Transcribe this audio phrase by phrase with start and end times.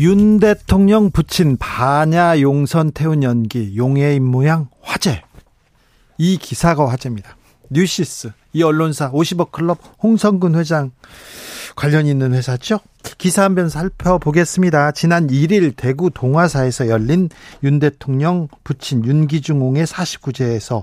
[0.00, 5.22] 윤 대통령 부친 반야 용선 태운 연기 용의 입모양 화제
[6.18, 7.36] 이 기사가 화제입니다.
[7.70, 10.92] 뉴시스 이 언론사 50억 클럽 홍성근 회장
[11.78, 12.80] 관련 있는 회사죠.
[13.18, 14.90] 기사 한 편 살펴보겠습니다.
[14.90, 17.28] 지난 1일 대구 동화사에서 열린
[17.62, 20.82] 윤 대통령 부친 윤기중홍의 49제에서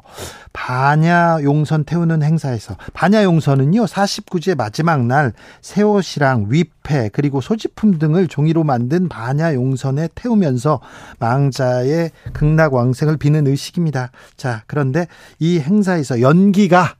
[0.53, 8.30] 반야 용선 태우는 행사에서 반야 용선은요 49제 마지막 날 새 옷이랑 위패 그리고 소지품 등을
[8.30, 10.80] 종이로 만든 반야 용선에 태우면서
[11.19, 14.12] 망자의 극락 왕생을 비는 의식입니다.
[14.38, 15.08] 자 그런데
[15.39, 16.95] 이 행사에서 연기가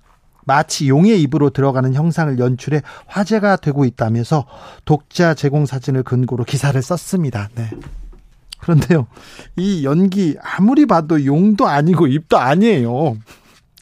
[0.46, 4.46] 마치 용의 입으로 들어가는 형상을 연출해 화제가 되고 있다면서
[4.86, 7.50] 독자 제공 사진을 근거로 기사를 썼습니다.
[7.56, 7.70] 네.
[8.60, 9.08] 그런데요,
[9.58, 13.18] 이 연기 아무리 봐도 용도 아니고 입도 아니에요.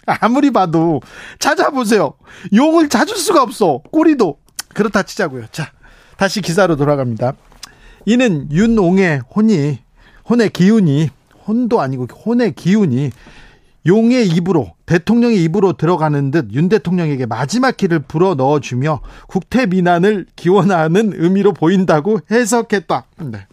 [0.05, 1.01] 아무리 봐도
[1.39, 2.13] 찾아보세요.
[2.53, 3.81] 용을 찾을 수가 없어.
[3.91, 4.37] 꼬리도
[4.73, 5.45] 그렇다 치자고요.
[5.51, 5.71] 자,
[6.17, 7.33] 다시 기사로 돌아갑니다.
[8.05, 9.79] 이는 윤옹의 혼이
[10.29, 11.09] 혼의 기운이
[11.47, 13.11] 혼도 아니고 혼의 기운이
[13.85, 21.13] 용의 입으로 대통령의 입으로 들어가는 듯 윤 대통령에게 마지막 길을 불어 넣어주며 국태 민안을 기원하는
[21.15, 23.05] 의미로 보인다고 해석했다.
[23.31, 23.47] 네.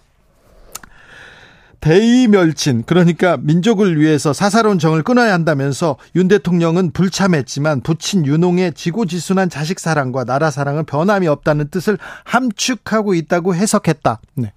[1.81, 9.81] 대의멸친 그러니까 민족을 위해서 사사로운 정을 끊어야 한다면서 윤 대통령은 불참했지만 부친 윤홍의 지고지순한 자식
[9.81, 14.21] 사랑과 나라 사랑은 변함이 없다는 뜻을 함축하고 있다고 해석했다.
[14.35, 14.53] 네.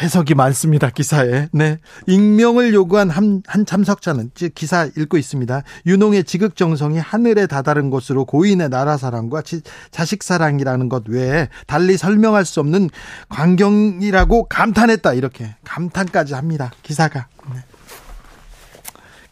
[0.00, 0.88] 해석이 많습니다.
[0.90, 1.48] 기사에.
[1.52, 1.78] 네.
[2.06, 5.62] 익명을 요구한 한, 한 참석자는 즉 기사 읽고 있습니다.
[5.86, 9.60] 윤홍의 지극정성이 하늘에 다다른 것으로 고인의 나라 사랑과 지,
[9.90, 12.88] 자식 사랑이라는 것 외에 달리 설명할 수 없는
[13.28, 15.12] 광경이라고 감탄했다.
[15.14, 16.70] 이렇게 감탄까지 합니다.
[16.82, 17.28] 기사가.
[17.52, 17.60] 네.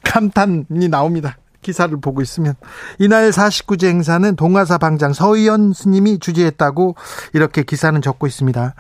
[0.05, 1.37] 감탄이 나옵니다.
[1.63, 2.55] 기사를 보고 있으면
[2.99, 6.95] 이날 49제 행사는 동화사 방장 서의연 스님이 주재했다고
[7.35, 8.75] 이렇게 기사는 적고 있습니다.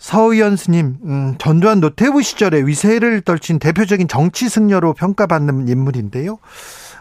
[0.00, 6.38] 서의연 스님, 음, 전두환 노태우 시절에 위세를 떨친 대표적인 정치 승려로 평가받는 인물인데요.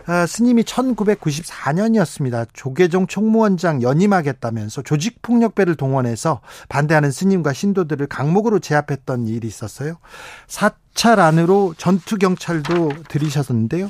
[0.05, 2.47] 아, 스님이 1994년이었습니다.
[2.51, 9.95] 조계종 총무원장 연임하겠다면서 조직폭력배를 동원해서 반대하는 스님과 신도들을 강목으로 제압했던 일이 있었어요.
[10.47, 13.87] 사찰 안으로 전투경찰도 들이셨는데요.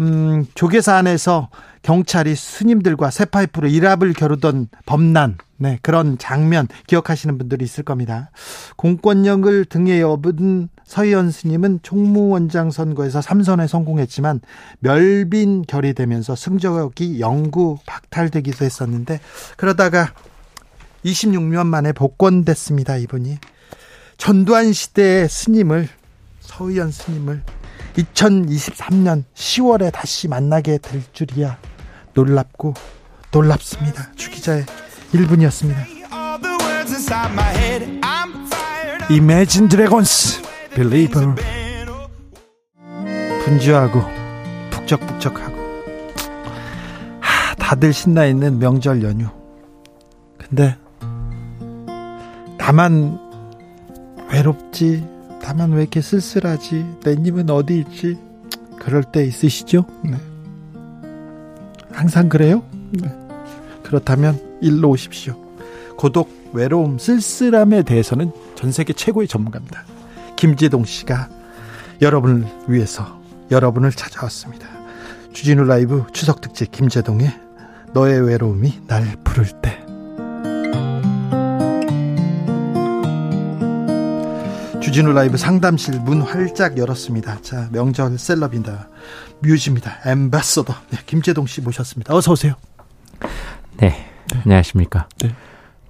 [0.00, 1.50] 음, 조계사 안에서
[1.82, 8.30] 경찰이 스님들과 새 파이프로 일합을 겨루던 범난, 네, 그런 장면 기억하시는 분들이 있을 겁니다.
[8.76, 14.40] 공권력을 등에 업은 서희연 스님은 총무원장 선거에서 3선에 성공했지만
[14.80, 19.20] 멸빈 결의되면서 승적이 영구 박탈되기도 했었는데
[19.56, 20.12] 그러다가
[21.04, 23.38] 26년 만에 복권됐습니다, 이분이.
[24.16, 25.88] 전두환 시대의 스님을
[26.40, 27.42] 서희연 스님을
[27.98, 31.58] 2023년 10월에 다시 만나게 될 줄이야
[32.14, 32.74] 놀랍고
[33.32, 34.12] 놀랍습니다.
[34.14, 34.64] 주기자의
[35.12, 35.76] 1분이었습니다.
[39.10, 40.42] Imagine Dragons
[40.74, 41.34] Believer
[43.44, 44.02] 분주하고
[44.70, 45.58] 북적북적하고
[47.20, 49.28] 하, 다들 신나 있는 명절 연휴.
[50.38, 50.76] 근데
[52.58, 53.18] 나만
[54.30, 58.18] 외롭지 다만 왜 이렇게 쓸쓸하지 내 님은 어디 있지
[58.78, 59.84] 그럴 때 있으시죠?
[60.04, 60.16] 네.
[61.92, 62.62] 항상 그래요?
[62.90, 63.08] 네.
[63.82, 65.34] 그렇다면 일로 오십시오.
[65.96, 69.84] 고독, 외로움, 쓸쓸함에 대해서는 전 세계 최고의 전문가입니다.
[70.36, 71.28] 김재동 씨가
[72.00, 73.20] 여러분을 위해서
[73.50, 74.68] 여러분을 찾아왔습니다.
[75.32, 77.32] 주진우 라이브 추석 특집 김재동의
[77.92, 79.77] 너의 외로움이 날 부를 때.
[84.98, 87.40] 주진우 라이브 상담실 문 활짝 열었습니다.
[87.40, 88.88] 자, 명절 셀럽입니다.
[89.38, 89.98] 뮤즈입니다.
[90.04, 90.74] 엠바서더.
[90.90, 92.12] 네, 김재동 씨 모셨습니다.
[92.12, 92.54] 어서 오세요.
[93.76, 93.90] 네.
[94.32, 94.40] 네.
[94.44, 95.06] 안녕하십니까.
[95.20, 95.36] 네.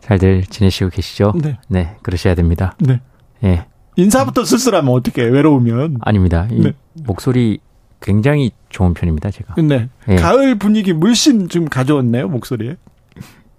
[0.02, 1.32] 잘들 지내시고 계시죠?
[1.36, 1.58] 네.
[1.68, 2.76] 네, 그러셔야 됩니다.
[2.80, 3.00] 네.
[3.44, 3.64] 예.
[3.96, 6.00] 인사부터 쓸쓸하면 어떻게 외로우면?
[6.02, 6.46] 아닙니다.
[6.50, 6.74] 네.
[6.92, 7.60] 목소리
[8.02, 9.54] 굉장히 좋은 편입니다, 제가.
[9.62, 9.88] 네.
[10.08, 10.16] 예.
[10.16, 12.76] 가을 분위기 물씬 좀 가져왔네요, 목소리에.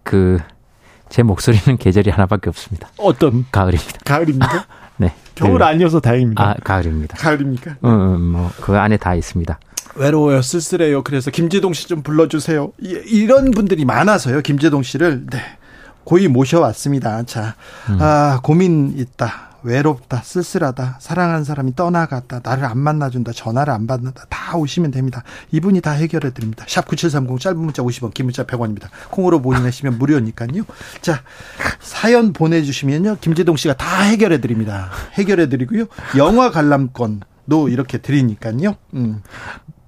[0.03, 0.37] 그,
[1.09, 2.89] 제 목소리는 계절이 하나밖에 없습니다.
[2.97, 3.47] 어떤?
[3.51, 3.97] 가을입니다.
[4.05, 4.67] 가을입니까?
[5.39, 5.47] 네.
[5.47, 6.43] 겨울 그, 아니어서 다행입니다.
[6.43, 7.17] 아, 가을입니다.
[7.17, 7.77] 가을입니까?
[7.85, 9.59] 음, 음 뭐, 그 안에 다 있습니다.
[9.95, 11.03] 외로워요, 쓸쓸해요.
[11.03, 12.71] 그래서 김재동 씨 좀 불러주세요.
[12.79, 15.25] 이, 런 분들이 많아서요, 김재동 씨를.
[15.31, 15.39] 네.
[16.03, 17.23] 고이 모셔왔습니다.
[17.23, 17.55] 자,
[17.89, 17.97] 음.
[17.99, 19.48] 아, 고민 있다.
[19.63, 25.23] 외롭다, 쓸쓸하다, 사랑하는 사람이 떠나갔다, 나를 안 만나준다, 전화를 안 받는다, 다 오시면 됩니다.
[25.51, 26.65] 이분이 다 해결해 드립니다.
[26.67, 28.87] 샵 9730 짧은 문자 50원, 긴 문자 100원입니다.
[29.09, 30.63] 콩으로 모임하시면 무료니까요.
[31.01, 31.21] 자,
[31.79, 33.17] 사연 보내주시면요.
[33.21, 34.89] 김재동 씨가 다 해결해 드립니다.
[35.13, 35.85] 해결해 드리고요.
[36.17, 38.75] 영화 관람권도 이렇게 드리니까요.
[38.93, 39.21] 음.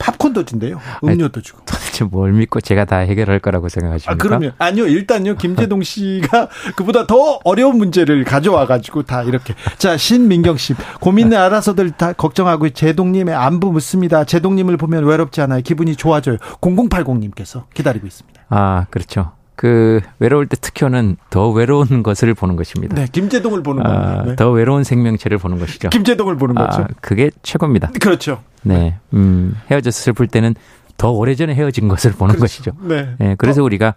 [0.01, 0.79] 팝콘도 준대요.
[1.03, 1.61] 음료도 주고.
[1.65, 4.11] 도대체 뭘 믿고 제가 다 해결할 거라고 생각하십니까?
[4.13, 4.51] 아, 그럼요.
[4.57, 4.87] 아니요.
[4.87, 5.35] 일단요.
[5.35, 9.53] 김재동 씨가 그보다 더 어려운 문제를 가져와 가지고 다 이렇게.
[9.77, 10.73] 자, 신민경 씨.
[10.99, 14.23] 고민을 알아서들 다 걱정하고 제동님의 안부 묻습니다.
[14.23, 15.61] 제동님을 보면 외롭지 않아요.
[15.61, 16.37] 기분이 좋아져요.
[16.61, 18.41] 0080 님께서 기다리고 있습니다.
[18.49, 19.33] 아, 그렇죠.
[19.61, 22.95] 그 외로울 때 특효는 더 외로운 것을 보는 것입니다.
[22.95, 24.21] 네, 김재동을 보는 겁니다.
[24.21, 24.35] 아, 네.
[24.35, 25.89] 더 외로운 생명체를 보는 것이죠.
[25.89, 26.87] 김재동을 보는 아, 거죠.
[26.99, 27.91] 그게 최고입니다.
[28.01, 28.41] 그렇죠.
[28.63, 30.55] 네, 음, 헤어져서 슬플 때는
[30.97, 32.41] 더 오래전에 헤어진 것을 보는 그렇죠.
[32.41, 32.71] 것이죠.
[32.81, 33.13] 네.
[33.19, 33.65] 네 그래서 어.
[33.65, 33.93] 우리가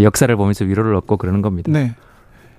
[0.00, 1.72] 역사를 보면서 위로를 얻고 그러는 겁니다.
[1.72, 1.96] 네.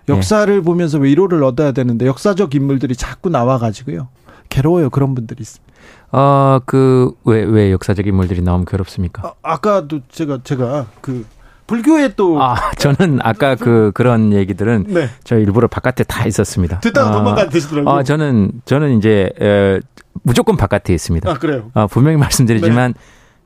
[0.09, 0.61] 역사를 네.
[0.61, 4.09] 보면서 위로를 얻어야 되는데 역사적 인물들이 자꾸 나와가지고요.
[4.49, 4.89] 괴로워요.
[4.89, 5.73] 그런 분들이 있습니다.
[6.11, 9.21] 어, 그, 왜, 왜 역사적 인물들이 나오면 괴롭습니까?
[9.25, 11.25] 아, 아까도 제가, 제가 그,
[11.69, 15.09] 불교에 또 아 저는 아까 그 그런 얘기들은 네.
[15.23, 16.79] 저 일부러 바깥에 다 있었습니다.
[16.79, 17.93] 듣다가 아, 도망가 되시더라고요.
[17.93, 19.79] 아 저는 저는 이제 에,
[20.23, 21.29] 무조건 바깥에 있습니다.
[21.29, 21.69] 아 그래요?
[21.75, 22.93] 아 분명히 말씀드리지만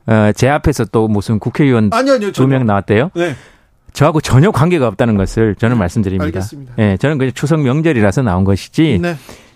[0.06, 0.14] 네.
[0.14, 1.90] 어, 제 앞에서 또 무슨 국회의원
[2.34, 3.12] 두 명 나왔대요.
[3.14, 3.36] 네.
[3.92, 5.80] 저하고 전혀 관계가 없다는 것을 저는 네.
[5.80, 6.26] 말씀드립니다.
[6.26, 6.74] 알겠습니다.
[6.80, 9.00] 예, 저는 그냥 추석 명절이라서 나온 것이지.
[9.02, 9.16] 네.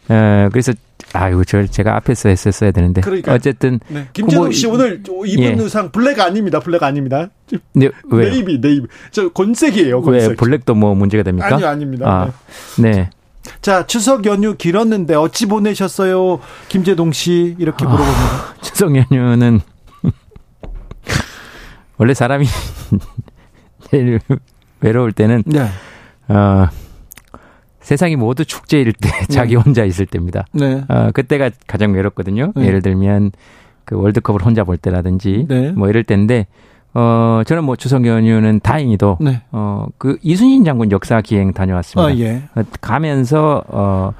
[0.10, 0.74] 에, 그래서
[1.14, 3.02] 아유, 저 제가 앞에서 했었어야 되는데.
[3.02, 4.08] 그러니까 어쨌든 네.
[4.14, 5.56] 김제동 씨 오늘 입은 예.
[5.58, 6.60] 의상 블랙 아닙니다.
[6.60, 7.30] 블랙 아닙니다.
[7.74, 8.88] 네, 왜 navy, navy.
[9.12, 10.02] 저 곤색이에요.
[10.02, 10.30] 곤색.
[10.30, 11.56] 왜 블랙도 뭐 문제가 됩니까?
[11.56, 12.06] 아니요, 아닙니다.
[12.08, 12.32] 아,
[12.82, 12.92] 네.
[12.92, 13.10] 네.
[13.62, 16.40] 자, 추석 연휴 길었는데 어찌 보내셨어요?
[16.68, 18.22] 김재동 씨 이렇게 아, 물어봅니다.
[18.22, 19.62] 아, 추석 연휴는
[21.98, 22.46] 원래 사람이
[23.90, 24.20] 제일
[24.82, 25.68] 외로울 때는 네.
[26.28, 26.68] 어
[27.88, 29.26] 세상이 모두 축제일 때 네.
[29.28, 30.46] 자기 혼자 있을 때입니다.
[30.52, 30.84] 네.
[30.90, 32.52] 어, 그때가 가장 외롭거든요.
[32.54, 32.66] 네.
[32.66, 33.32] 예를 들면
[33.86, 35.72] 그 월드컵을 혼자 볼 때라든지 네.
[35.72, 36.48] 뭐 이럴 때인데
[36.94, 39.42] 어 저는 뭐 추석 연휴는 다행히도 네.
[39.52, 42.10] 어그 이순신 장군 역사 기행 다녀왔습니다.
[42.10, 42.44] 아, 예.
[42.56, 44.14] 어, 가면서 어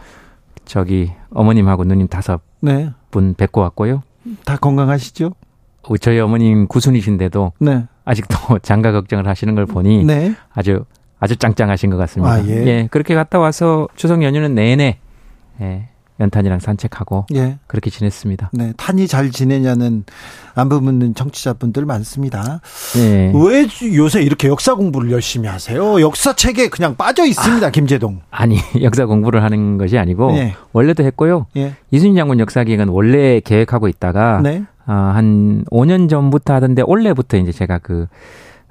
[0.64, 2.92] 저기 어머님하고 누님 다섯 네.
[3.12, 4.02] 분 뵙고 왔고요.
[4.46, 5.34] 다 건강하시죠?
[5.84, 7.86] 어, 저희 어머님 구순이신데도 네.
[8.06, 10.36] 아직도 장가 걱정을 하시는 걸 보니 네.
[10.54, 10.86] 아주
[11.20, 12.34] 아주 짱짱하신 것 같습니다.
[12.34, 12.66] 아, 예.
[12.68, 12.88] 예.
[12.92, 14.98] 그렇게 갔다 와서 추석 연휴는 내내
[15.62, 17.58] 예, 연탄이랑 산책하고 예.
[17.68, 18.52] 그렇게 지냈습니다.
[18.54, 20.04] 네, 탄이 잘 지내냐는
[20.56, 22.62] 안부 묻는 청취자분들 많습니다.
[22.96, 23.32] 네.
[23.36, 26.02] 왜 요새 이렇게 역사 공부를 열심히 하세요?
[26.02, 28.22] 역사책에 그냥 빠져 있습니다, 아, 김재동.
[28.32, 30.56] 아니, 역사 공부를 하는 것이 아니고 네.
[30.74, 31.48] 원래도 했고요.
[31.58, 31.74] 예.
[31.92, 34.64] 이순신 장군 역사 기획은 원래 계획하고 있다가 네.
[34.88, 38.08] 어, 한 5년 전부터 하던데 올해부터 이제 제가 그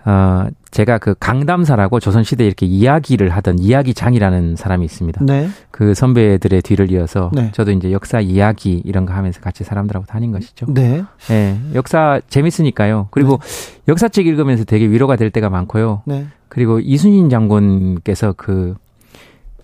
[0.04, 0.46] 어,
[0.76, 5.24] 제가 그 강담사라고 조선시대 이렇게 이야기를 하던 이야기장이라는 사람이 있습니다.
[5.24, 5.48] 네.
[5.70, 7.50] 그 선배들의 뒤를 이어서 네.
[7.52, 10.66] 저도 이제 역사 이야기 이런 거 하면서 같이 사람들하고 다닌 것이죠.
[10.68, 11.02] 네.
[11.28, 11.58] 네.
[11.74, 13.08] 역사 재밌으니까요.
[13.10, 13.82] 그리고 네.
[13.88, 16.02] 역사책 읽으면서 되게 위로가 될 때가 많고요.
[16.04, 16.26] 네.
[16.50, 18.74] 그리고 이순신 장군께서 그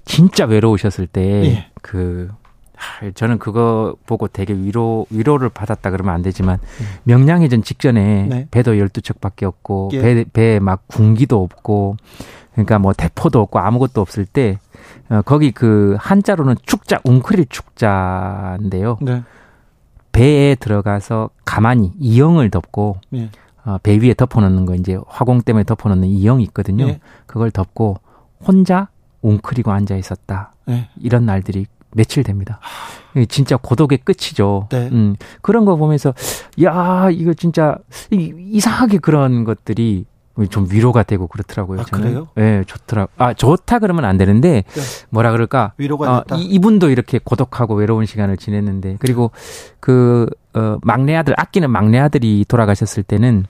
[0.06, 2.41] 진짜 외로우셨을 때그 예.
[3.00, 6.86] 그 저는 그거 보고 되게 위로 위로를 받았다 그러면 안 되지만 음.
[7.04, 8.48] 명량해전 직전에 네.
[8.50, 10.00] 배도 12척밖에 없고 예.
[10.00, 11.96] 배 배에 막 군기도 없고
[12.52, 14.58] 그러니까 뭐 대포도 없고 아무것도 없을 때
[15.08, 18.98] 어, 거기 그 한자로는 축자 웅크릴 축자인데요.
[19.00, 19.22] 네.
[20.12, 23.30] 배에 들어가서 가만히 이영을 덮고 예.
[23.64, 26.86] 어, 배 위에 덮어놓는 거 이제 화공 때문에 덮어놓는 이영이 있거든요.
[26.88, 27.00] 예.
[27.26, 27.98] 그걸 덮고
[28.44, 28.88] 혼자
[29.22, 30.52] 웅크리고 앉아 있었다.
[30.68, 30.88] 예.
[31.00, 32.60] 이런 날들이 며칠 됩니다.
[33.28, 34.68] 진짜 고독의 끝이죠.
[34.70, 34.88] 네.
[34.92, 36.14] 음, 그런 거 보면서
[36.62, 37.76] 야 이거 진짜
[38.10, 40.06] 이상하게 그런 것들이
[40.48, 41.80] 좀 위로가 되고 그렇더라고요.
[41.80, 42.04] 아, 저는.
[42.08, 42.28] 그래요?
[42.34, 43.08] 네, 좋더라.
[43.18, 44.80] 아 좋다 그러면 안 되는데 네.
[45.10, 45.74] 뭐라 그럴까?
[45.76, 46.36] 위로가 됐다.
[46.36, 49.30] 어, 이, 이분도 이렇게 고독하고 외로운 시간을 지냈는데 그리고
[49.80, 53.44] 그 어, 막내 아들 아끼는 막내 아들이 돌아가셨을 때는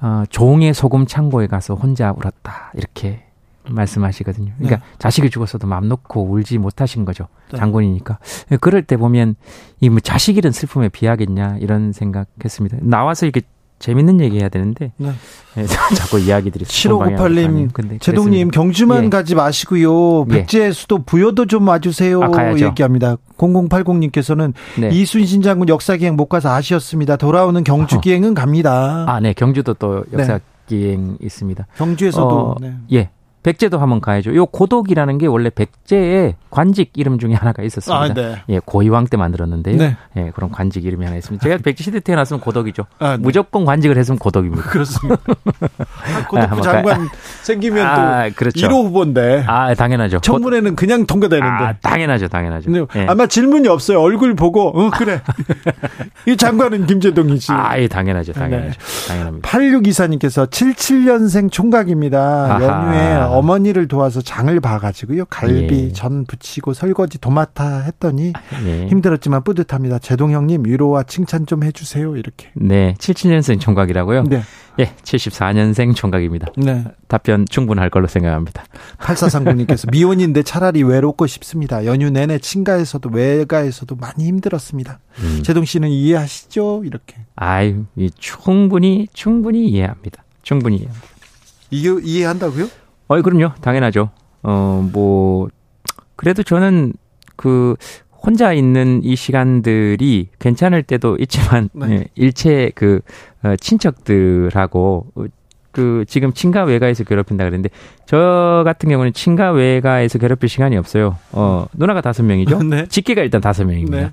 [0.00, 3.23] 어, 종의 소금 창고에 가서 혼자 울었다 이렇게
[3.68, 4.52] 말씀하시거든요.
[4.58, 4.82] 그러니까 네.
[4.98, 7.28] 자식이 죽었어도 마음 놓고 울지 못하신 거죠.
[7.52, 7.58] 네.
[7.58, 8.18] 장군이니까.
[8.60, 9.36] 그럴 때 보면
[9.80, 12.78] 이 뭐 자식 잃은 슬픔에 비하겠냐 이런 생각했습니다.
[12.82, 13.42] 나와서 이렇게
[13.78, 15.12] 재밌는 얘기 해야 되는데 네.
[15.56, 19.08] 네, 자꾸 이야기들이 7598님 제동님 경주만 예.
[19.10, 20.38] 가지 마시고요 예.
[20.38, 24.88] 백제 수도 부여도 좀 와주세요 아, 얘기합니다 0080님께서는 네.
[24.90, 30.18] 이순신 장군 역사기행 못 가서 아쉬웠습니다 돌아오는 경주기행은 갑니다 아네 경주도 또 네.
[30.20, 32.54] 역사기행 있습니다 경주에서도 어,
[32.92, 33.10] 예
[33.44, 34.34] 백제도 한번 가야죠.
[34.34, 38.02] 요 고독이라는 게 원래 백제의 관직 이름 중에 하나가 있었습니다.
[38.02, 38.42] 아, 네.
[38.48, 39.76] 예, 고이왕 때 만들었는데요.
[39.76, 39.96] 네.
[40.16, 41.42] 예, 그런 관직 이름이 하나 있습니다.
[41.42, 42.86] 제가 백제 시대 태어났으면 고독이죠.
[42.98, 43.16] 아, 네.
[43.18, 44.62] 무조건 관직을 했으면 고독입니다.
[44.62, 45.20] 그렇습니다.
[45.26, 47.06] 아, 고독 장관
[47.42, 48.66] 생기면 아, 또 그렇죠.
[48.66, 49.44] 1호 후보인데.
[49.46, 50.20] 아, 당연하죠.
[50.20, 51.64] 청문회는 그냥 통과되는데.
[51.64, 52.70] 아, 당연하죠, 당연하죠.
[52.96, 53.06] 예.
[53.06, 54.00] 아마 질문이 없어요.
[54.00, 55.20] 얼굴 보고, 어, 그래.
[56.26, 57.52] 이 장관은 김재동이지.
[57.52, 58.72] 아, 예, 당연하죠, 당연하죠.
[58.72, 59.08] 네.
[59.08, 59.48] 당연합니다.
[59.50, 62.58] 8624님께서 77년생 총각입니다.
[62.62, 65.26] 연휴에 어머니를 도와서 장을 봐가지고요.
[65.26, 65.92] 갈비, 예.
[65.92, 68.32] 전 부치고 설거지 도맡아 했더니
[68.66, 68.86] 예.
[68.86, 69.98] 힘들었지만 뿌듯합니다.
[69.98, 72.16] 제동 형님 위로와 칭찬 좀 해주세요.
[72.16, 72.50] 이렇게.
[72.54, 74.24] 네, 77년생 총각이라고요.
[74.24, 74.42] 네.
[74.80, 76.48] 예, 74년생 총각입니다.
[76.56, 76.84] 네.
[77.06, 78.64] 답변 충분할 걸로 생각합니다.
[78.98, 81.84] 8430님께서 미혼인데 차라리 외롭고 싶습니다.
[81.86, 84.98] 연휴 내내 친가에서도 외가에서도 많이 힘들었습니다.
[85.18, 85.42] 음.
[85.44, 86.82] 제동 씨는 이해하시죠?
[86.84, 87.16] 이렇게.
[87.36, 87.84] 아유,
[88.18, 90.24] 충분히 충분히 이해합니다.
[90.42, 91.08] 충분히 이해합니다.
[91.70, 92.68] 이해 이해한다고요?
[93.08, 93.54] 어, 그럼요.
[93.60, 94.10] 당연하죠.
[94.42, 95.48] 어, 뭐
[96.16, 96.92] 그래도 저는
[97.36, 97.76] 그
[98.12, 101.90] 혼자 있는 이 시간들이 괜찮을 때도 있지만 네.
[101.90, 103.00] 예, 일체 그
[103.42, 105.06] 어, 친척들하고
[105.72, 107.68] 그 지금 친가 외가에서 괴롭힌다 그랬는데
[108.06, 111.18] 저 같은 경우는 친가 외가에서 괴롭힐 시간이 없어요.
[111.32, 112.62] 어 누나가 다섯 명이죠.
[112.64, 112.86] 네.
[112.86, 113.96] 직계가 일단 다섯 명입니다.
[113.98, 114.12] 네.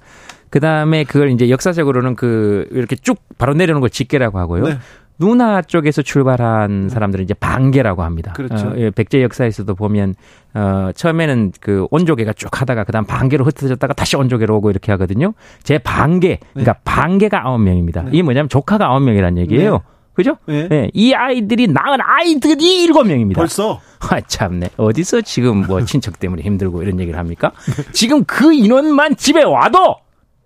[0.50, 4.64] 그 다음에 그걸 이제 역사적으로는 그 이렇게 쭉 바로 내려오는 걸 직계라고 하고요.
[4.66, 4.78] 네.
[5.22, 8.34] 누나 쪽에서 출발한 사람들은 이제 반계라고 합니다.
[8.34, 8.70] 그렇죠.
[8.70, 10.16] 어, 예, 백제 역사에서도 보면
[10.56, 15.34] 어, 처음에는 그 온조개가 쭉 하다가 그다음 반계로 흩어졌다가 다시 온조개로 오고 이렇게 하거든요.
[15.62, 16.80] 제 반계, 그러니까 네.
[16.84, 18.02] 반계가 아홉 명입니다.
[18.02, 18.10] 네.
[18.14, 19.74] 이게 뭐냐면 조카가 아홉 명이라는 얘기예요.
[19.74, 19.80] 네.
[20.14, 20.38] 그죠?
[20.48, 20.68] 네.
[20.68, 20.90] 네.
[20.94, 23.40] 이 아이들이 낳은 아이들이 일곱 명입니다.
[23.40, 23.80] 벌써?
[24.10, 24.72] 아, 참네.
[24.76, 27.52] 어디서 지금 뭐 친척 때문에 힘들고 이런 얘기를 합니까?
[27.94, 29.98] 지금 그 인원만 집에 와도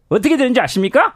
[0.10, 1.14] 어떻게 되는지 아십니까?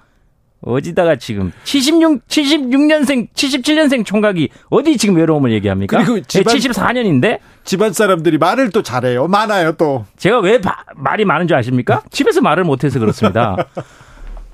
[0.62, 6.04] 어디다가 지금 76 76년생 77년생 총각이 어디 지금 외로움을 얘기합니까?
[6.04, 9.28] 그리고 집안, 74년인데 집안 사람들이 말을 또 잘해요.
[9.28, 10.06] 많아요 또.
[10.18, 12.02] 제가 왜 바, 말이 많은 줄 아십니까?
[12.12, 13.56] 집에서 말을 못해서 그렇습니다.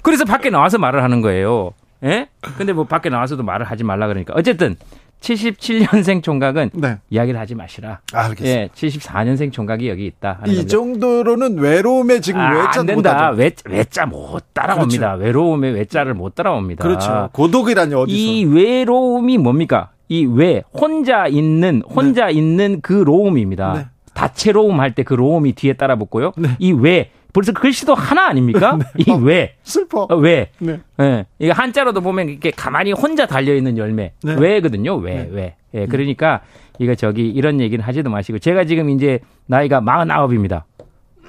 [0.01, 1.73] 그래서 밖에 나와서 말을 하는 거예요.
[2.03, 2.27] 예?
[2.57, 4.75] 근데 뭐 밖에 나와서도 말을 하지 말라 그러니까 어쨌든
[5.25, 6.97] 77년생 총각은 네.
[7.09, 7.99] 이야기를 하지 마시라.
[8.13, 8.61] 아, 알겠습니다.
[8.61, 10.39] 예, 74년생 총각이 여기 있다.
[10.45, 10.67] 이 겁니다.
[10.67, 13.29] 정도로는 외로움에 지금 아, 외자 안 된다.
[13.31, 15.07] 외, 외자 못 따라옵니다.
[15.15, 15.23] 그렇죠.
[15.23, 16.83] 외로움에 외자를 못 따라옵니다.
[16.83, 17.29] 그렇죠.
[17.33, 18.17] 고독이라니 어디서?
[18.17, 19.89] 이 외로움이 뭡니까?
[20.07, 22.33] 이외 혼자 있는 혼자 네.
[22.33, 23.73] 있는 그 로움입니다.
[23.73, 23.85] 네.
[24.13, 26.33] 다채로움 할 때 그 로움이 뒤에 따라 붙고요.
[26.37, 26.49] 네.
[26.59, 28.79] 이외 벌써 글씨도 하나 아닙니까?
[28.95, 29.03] 네.
[29.05, 29.55] 이 왜?
[29.61, 30.07] 슬퍼.
[30.09, 30.51] 어, 왜?
[30.59, 30.79] 네.
[30.95, 31.25] 네.
[31.37, 34.13] 이거 한자로도 보면 이렇게 가만히 혼자 달려 있는 열매.
[34.23, 34.35] 네.
[34.39, 34.95] 왜거든요.
[34.95, 35.15] 왜?
[35.15, 35.29] 네.
[35.31, 35.55] 왜?
[35.73, 35.79] 예.
[35.79, 35.85] 네.
[35.87, 36.43] 그러니까
[36.79, 40.63] 이거 저기 이런 얘기는 하지도 마시고 제가 지금 이제 나이가 49입니다.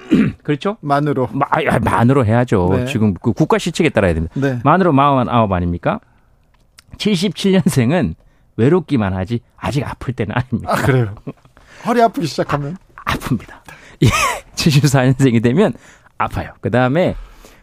[0.43, 0.77] 그렇죠?
[0.79, 1.27] 만으로.
[1.33, 1.45] 마,
[1.83, 2.69] 만으로 해야죠.
[2.71, 2.85] 네.
[2.85, 4.33] 지금 그 국가 시책에 따라야 됩니다.
[4.39, 4.61] 네.
[4.63, 5.99] 만으로 49 아닙니까?
[6.95, 8.15] 77년생은
[8.55, 10.71] 외롭기만 하지 아직 아플 때는 아닙니다.
[10.71, 11.15] 아, 그래요.
[11.85, 13.55] 허리 아프기 시작하면 아, 아픕니다.
[14.55, 15.73] 74년생이 되면
[16.17, 16.51] 아파요.
[16.61, 17.15] 그 다음에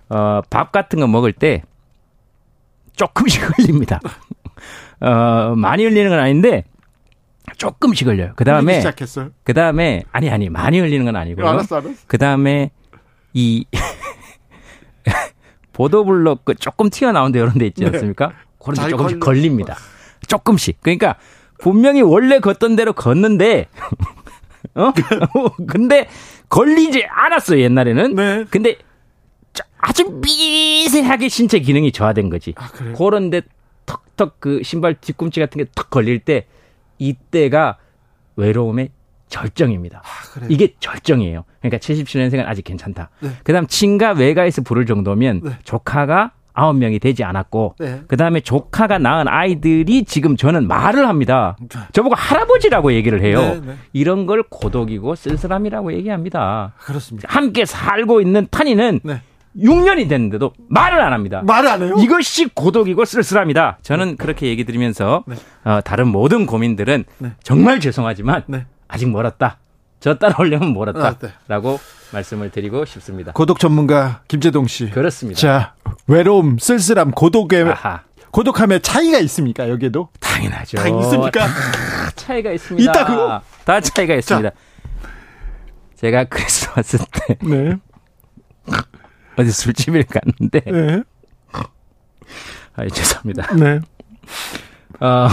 [0.09, 1.63] 어, 밥 같은 거 먹을 때
[2.97, 4.01] 조금씩 흘립니다.
[5.01, 6.65] 어, 많이 흘리는 건 아닌데
[7.59, 8.33] 조금씩 흘려요.
[8.37, 8.83] 그 다음에
[9.43, 11.47] 그 다음에 아니 아니 많이 흘리는 건 아니고요.
[11.47, 11.95] 알았어, 알았어.
[12.07, 12.71] 그 다음에
[13.33, 13.67] 이
[15.73, 17.89] 보도블록 그 조금 튀어나온 데 이런 데 있지 네.
[17.89, 18.29] 않습니까?
[18.29, 18.35] 네.
[18.59, 19.33] 그런 데 조금씩 걸려.
[19.35, 19.77] 걸립니다.
[20.29, 20.79] 조금씩.
[20.83, 21.17] 그러니까
[21.59, 23.67] 분명히 원래 걷던 대로 걷는데
[24.77, 24.93] 어?
[25.67, 26.09] 근데
[26.49, 28.15] 걸리지 않았어요, 옛날에는.
[28.15, 28.45] 네.
[28.51, 28.77] 근데
[29.79, 32.55] 아주 미세하게 신체 기능이 저하된 거지.
[32.57, 33.43] 아, 그런데
[33.87, 36.47] 턱턱 그 신발 뒤꿈치 같은 게 턱 걸릴 때
[36.99, 37.79] 이때가
[38.37, 38.91] 외로움의
[39.29, 40.03] 절정입니다.
[40.05, 41.45] 아, 이게 절정이에요.
[41.61, 43.11] 그러니까 77년생은 아직 괜찮다.
[43.21, 43.31] 네.
[43.43, 45.51] 그다음 친가 외가에서 부를 정도면 네.
[45.65, 48.03] 조카가 아홉 명이 되지 않았고 네.
[48.07, 51.57] 그다음에 조카가 낳은 아이들이 지금 저는 말을 합니다.
[51.61, 51.81] 네.
[51.93, 53.41] 저보고 할아버지라고 얘기를 해요.
[53.41, 53.75] 네, 네.
[53.93, 56.73] 이런 걸 고독이고 쓸쓸함이라고 얘기합니다.
[56.79, 57.29] 그렇습니다.
[57.31, 59.21] 함께 살고 있는 탄이는 네.
[59.57, 61.43] 6년이 됐는데도 말을 안 합니다.
[61.45, 61.97] 말을 안 해요?
[61.99, 63.79] 이것이 고독이고 쓸쓸합니다.
[63.83, 64.17] 저는 네.
[64.17, 65.25] 그렇게 얘기 드리면서
[65.65, 67.05] 어, 다른 모든 고민들은
[67.43, 68.43] 정말 죄송하지만
[68.89, 69.59] 아직 멀었다.
[70.05, 72.13] 저 따라오려면 멀었다라고 아, 네.
[72.13, 73.33] 말씀을 드리고 싶습니다.
[73.33, 74.91] 고독 전문가 김재동 씨.
[74.91, 75.41] 그렇습니다.
[75.41, 75.75] 자,
[76.07, 78.03] 외로움, 쓸쓸함, 고독의 아하.
[78.31, 79.71] 고독함의 차이가 있습니까?
[79.71, 80.11] 여기에도?
[80.21, 80.77] 당연하죠.
[80.77, 81.47] 다 있습니까?
[81.47, 82.93] 다 차이가 있습니다.
[82.93, 83.45] 있다고?
[83.65, 84.51] 다 차이가 있습니다.
[84.51, 84.57] 자.
[85.97, 87.77] 제가 크리스마스 때 네.
[89.39, 91.03] 어디 술집을 갔는데 네.
[92.77, 93.55] 아, 죄송합니다.
[93.55, 93.81] 네.
[95.01, 95.29] 어,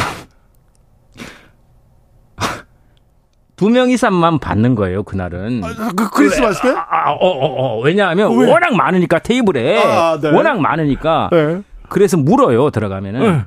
[3.61, 5.61] 두 명 이상만 받는 거예요 그날은.
[5.63, 6.69] 아, 그 크리스마스 때?
[6.69, 7.81] 아, 아, 어, 어, 어.
[7.81, 8.51] 왜냐하면 왜?
[8.51, 10.31] 워낙 많으니까 테이블에 아, 네.
[10.31, 11.29] 워낙 많으니까.
[11.31, 11.61] 네.
[11.87, 13.19] 그래서 물어요 들어가면은.
[13.19, 13.45] 네.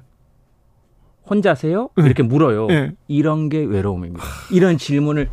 [1.28, 1.88] 혼자세요?
[1.96, 2.04] 네.
[2.04, 2.66] 이렇게 물어요.
[2.68, 2.92] 네.
[3.08, 4.22] 이런 게 외로움입니다.
[4.52, 5.30] 이런 질문을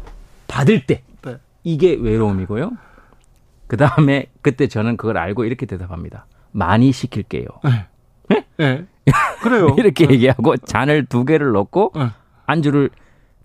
[0.48, 1.36] 받을 때 네.
[1.64, 2.72] 이게 외로움이고요.
[3.68, 6.26] 그 다음에 그때 저는 그걸 알고 이렇게 대답합니다.
[6.54, 7.46] 많이 시킬게요.
[7.64, 7.86] 네.
[8.30, 8.46] 네?
[8.58, 8.86] 네.
[9.44, 9.76] 그래요.
[9.78, 10.14] 이렇게 네.
[10.16, 12.08] 얘기하고 잔을 두 개를 넣고 네.
[12.48, 12.90] 안주를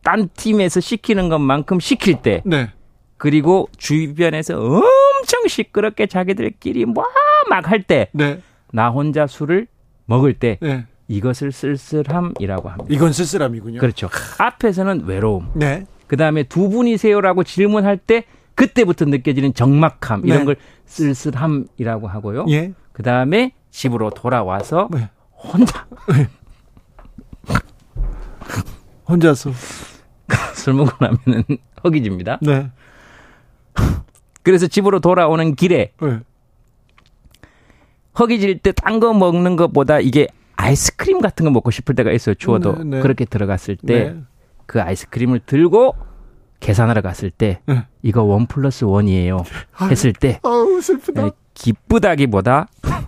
[0.07, 2.71] 딴 팀에서 시키는 것만큼 시킬 때 네.
[3.17, 7.05] 그리고 주변에서 엄청 시끄럽게 자기들끼리 뭐
[7.49, 9.67] 막 할때나 혼자 술을
[10.07, 10.59] 먹을 때
[11.09, 12.87] 이것을 쓸쓸함이라고 합니다.
[12.91, 13.81] 이건 쓸쓸함이군요.
[13.81, 14.09] 그렇죠.
[14.39, 15.51] 앞에서는 외로움.
[15.55, 15.87] 네.
[16.07, 20.45] 그 다음에 두 분이세요라고 질문할 때 그때부터 느껴지는 적막함 이런 네.
[20.45, 22.47] 걸 쓸쓸함이라고 하고요.
[22.49, 22.73] 예.
[22.93, 25.09] 그 다음에 집으로 돌아와서 네.
[25.33, 26.27] 혼자 네.
[29.09, 29.51] 혼자서
[30.67, 31.45] 술 먹고 나면은
[31.85, 32.41] 허기집니다.
[32.43, 32.71] 네.
[34.43, 36.19] 그래서 집으로 돌아오는 길에 네.
[38.19, 42.35] 허기질 때 딴 거 먹는 것보다 이게 아이스크림 같은 거 먹고 싶을 때가 있어요.
[42.35, 43.01] 추워도 네, 네.
[43.01, 44.81] 그렇게 들어갔을 때그 네.
[44.81, 45.95] 아이스크림을 들고
[46.59, 47.87] 계산하러 갔을 때 네.
[48.03, 49.45] 이거 원 플러스 원이에요
[49.91, 50.41] 했을 때
[50.83, 51.23] 슬프다.
[51.27, 52.67] 네, 기쁘다기보다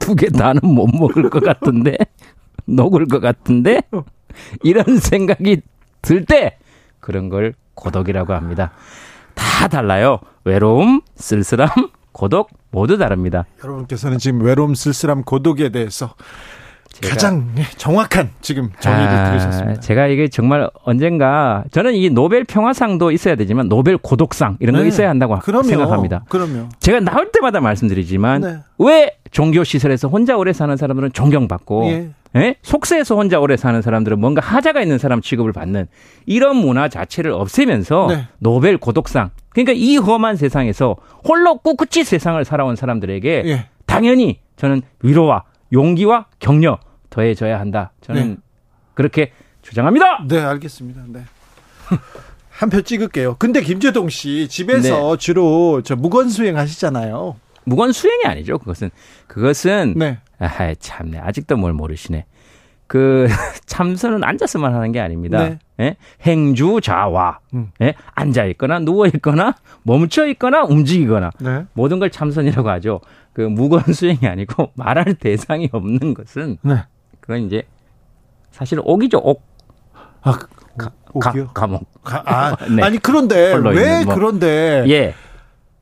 [0.00, 1.96] 두 개 다는 못 먹을 것 같은데
[2.66, 3.82] 녹을 것 같은데
[4.64, 5.60] 이런 생각이
[6.04, 6.58] 들 때
[7.00, 8.70] 그런 걸 고독이라고 합니다.
[9.34, 10.20] 다 달라요.
[10.44, 11.68] 외로움, 쓸쓸함,
[12.12, 13.44] 고독 모두 다릅니다.
[13.62, 16.14] 여러분께서는 지금 외로움, 쓸쓸함, 고독에 대해서
[17.02, 19.80] 가장 정확한 지금 정의를 아, 들으셨습니다.
[19.80, 24.82] 제가 이게 정말 언젠가 저는 이 노벨 평화상도 있어야 되지만 노벨 고독상 이런 네.
[24.82, 25.64] 거 있어야 한다고 그럼요.
[25.64, 26.24] 생각합니다.
[26.28, 26.68] 그럼요.
[26.80, 28.58] 제가 나올 때마다 말씀드리지만 네.
[28.78, 32.10] 왜 종교 시설에서 혼자 오래 사는 사람들은 존경받고 예.
[32.36, 32.56] 예?
[32.62, 35.86] 속세에서 혼자 오래 사는 사람들은 뭔가 하자가 있는 사람 취급을 받는
[36.26, 38.28] 이런 문화 자체를 없애면서 네.
[38.38, 40.96] 노벨 고독상 그러니까 이 험한 세상에서
[41.26, 43.66] 홀로 꿋꿋이 세상을 살아온 사람들에게 예.
[43.86, 45.44] 당연히 저는 위로와
[45.74, 46.78] 용기와 격려
[47.10, 47.92] 더해져야 한다.
[48.00, 48.36] 저는 네.
[48.94, 50.24] 그렇게 주장합니다.
[50.26, 51.02] 네, 알겠습니다.
[51.08, 51.24] 네.
[52.50, 53.34] 한 표 찍을게요.
[53.38, 55.16] 근데 김재동 씨 집에서 네.
[55.18, 57.34] 주로 저 무건 수행 하시잖아요.
[57.64, 58.58] 무건 수행이 아니죠.
[58.58, 58.90] 그것은
[59.26, 60.18] 그것은 네.
[60.38, 61.18] 아, 참네.
[61.18, 62.26] 아직도 뭘 모르시네.
[62.86, 63.26] 그
[63.66, 65.38] 참선은 앉아서만 하는 게 아닙니다.
[65.48, 65.58] 네.
[65.80, 65.96] 예?
[66.22, 67.70] 행주자와 음.
[67.80, 67.94] 예?
[68.14, 71.64] 앉아 있거나 누워 있거나 멈춰 있거나 움직이거나 네.
[71.72, 73.00] 모든 걸 참선이라고 하죠.
[73.34, 76.84] 그 무건 수행이 아니고 말할 대상이 없는 것은 네.
[77.20, 77.64] 그건 이제
[78.50, 79.18] 사실 옥이죠.
[79.18, 79.44] 옥.
[80.22, 80.38] 아,
[80.78, 81.48] 가, 옥이요?
[81.52, 82.02] 감옥.
[82.02, 82.82] 가, 아, 네.
[82.82, 84.14] 아니 그런데 왜 뭐.
[84.14, 85.14] 그런데 예.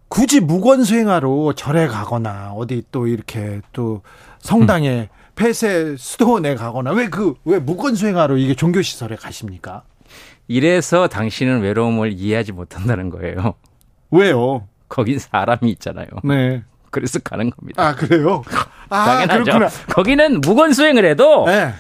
[0.08, 4.02] 굳이 무건 수행하러 절에 가거나 어디 또 이렇게 또
[4.40, 5.22] 성당에 음.
[5.34, 9.84] 폐쇄 수도원에 가거나 왜 그왜 그, 무건 수행하러 이게 종교 시설에 가십니까?
[10.48, 13.54] 이래서 당신은 외로움을 이해하지 못한다는 거예요.
[14.10, 14.68] 왜요?
[14.88, 16.08] 거긴 사람이 있잖아요.
[16.24, 16.62] 네.
[16.92, 17.82] 그래서 가는 겁니다.
[17.84, 18.44] 아, 그래요?
[18.90, 19.44] 아, 당연하죠.
[19.44, 19.68] 그렇구나.
[19.88, 21.72] 거기는 무건 수행을 해도 네.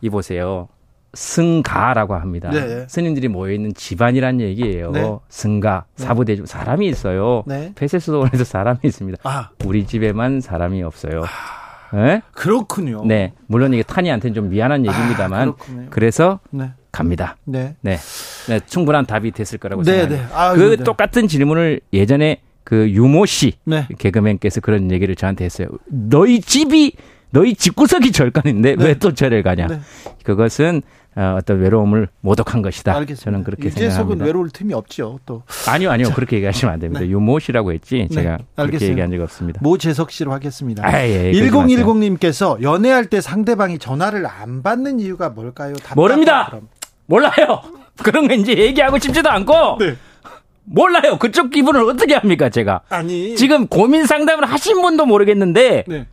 [0.00, 0.68] 이 보세요.
[1.14, 2.50] 승가라고 합니다.
[2.50, 2.86] 네.
[2.88, 4.90] 스님들이 모여 있는 집안이란 얘기예요.
[4.90, 5.18] 네.
[5.28, 6.04] 승가, 네.
[6.04, 7.44] 사부대주 사람이 있어요.
[7.46, 7.72] 네.
[7.74, 9.18] 폐쇄수도원에도 사람이 있습니다.
[9.22, 9.50] 아.
[9.64, 11.22] 우리 집에만 사람이 없어요.
[11.22, 11.96] 아.
[11.96, 12.22] 네?
[12.32, 13.04] 그렇군요.
[13.06, 13.32] 네.
[13.46, 15.54] 물론 이게 타니한테는 좀 미안한 아, 얘기입니다만 아,
[15.90, 16.72] 그래서 네.
[16.92, 17.36] 갑니다.
[17.44, 17.76] 네.
[17.82, 17.96] 네.
[18.48, 18.60] 네.
[18.66, 20.28] 충분한 답이 됐을 거라고 생각합니다.
[20.32, 23.86] 아, 그 똑같은 질문을 예전에 그 유모 씨 네.
[23.96, 25.68] 개그맨께서 그런 얘기를 저한테 했어요.
[25.86, 26.94] 너희 집이
[27.30, 28.84] 너희 집구석이 절간인데 네.
[28.84, 29.68] 왜또 절에 가냐?
[29.68, 29.80] 네.
[30.24, 30.82] 그것은
[31.14, 32.92] 어, 어떤 외로움을 모독한 것이다.
[32.92, 33.24] 알겠습니다.
[33.24, 34.24] 저는 그렇게 생각합니다.
[34.24, 35.20] 외로울 틈이 없죠.
[35.24, 36.08] 또 아니요, 아니요.
[36.08, 36.14] 자.
[36.14, 37.00] 그렇게 얘기하시면 안 됩니다.
[37.02, 37.08] 네.
[37.08, 38.14] 유모 씨라고 했지 네.
[38.14, 39.60] 제가 그렇게 얘기한 적이 없습니다.
[39.62, 40.84] 모재석 씨로 하겠습니다.
[40.84, 45.74] 아, 예, 1010님께서 연애할 때 상대방이 전화를 안 받는 이유가 뭘까요?
[45.94, 46.46] 모릅니다.
[46.50, 46.68] 그럼.
[47.06, 47.62] 몰라요.
[48.02, 49.78] 그런 거 이제 얘기하고 싶지도 않고.
[49.78, 49.96] 네.
[50.66, 51.18] 몰라요.
[51.18, 52.82] 그쪽 기분을 어떻게 합니까, 제가?
[52.88, 53.36] 아니.
[53.36, 55.84] 지금 고민 상담을 하신 분도 모르겠는데.
[55.86, 56.06] 네.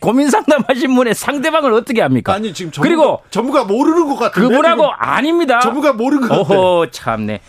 [0.00, 2.32] 고민 상담하신 분의 상대방을 어떻게 합니까?
[2.32, 5.60] 아니 지금 전문가, 그리고 전부가 모르는 것 같은데 그분하고 아닙니다.
[5.60, 6.58] 전부가 모르는 것 같아요.
[6.58, 7.40] 어허 참네.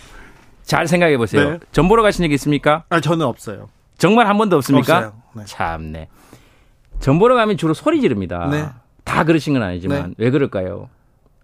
[0.63, 1.51] 잘 생각해 보세요.
[1.51, 1.60] 네.
[1.71, 2.84] 전 보러 가신 적 있습니까?
[2.89, 3.69] 아 저는 없어요.
[3.97, 4.97] 정말 한 번도 없습니까?
[4.97, 5.13] 없어요.
[5.34, 5.43] 네.
[5.45, 6.08] 참네.
[6.99, 8.47] 전 보러 가면 주로 소리 지릅니다.
[8.51, 8.65] 네.
[9.04, 10.13] 다 그러신 건 아니지만 네.
[10.17, 10.89] 왜 그럴까요?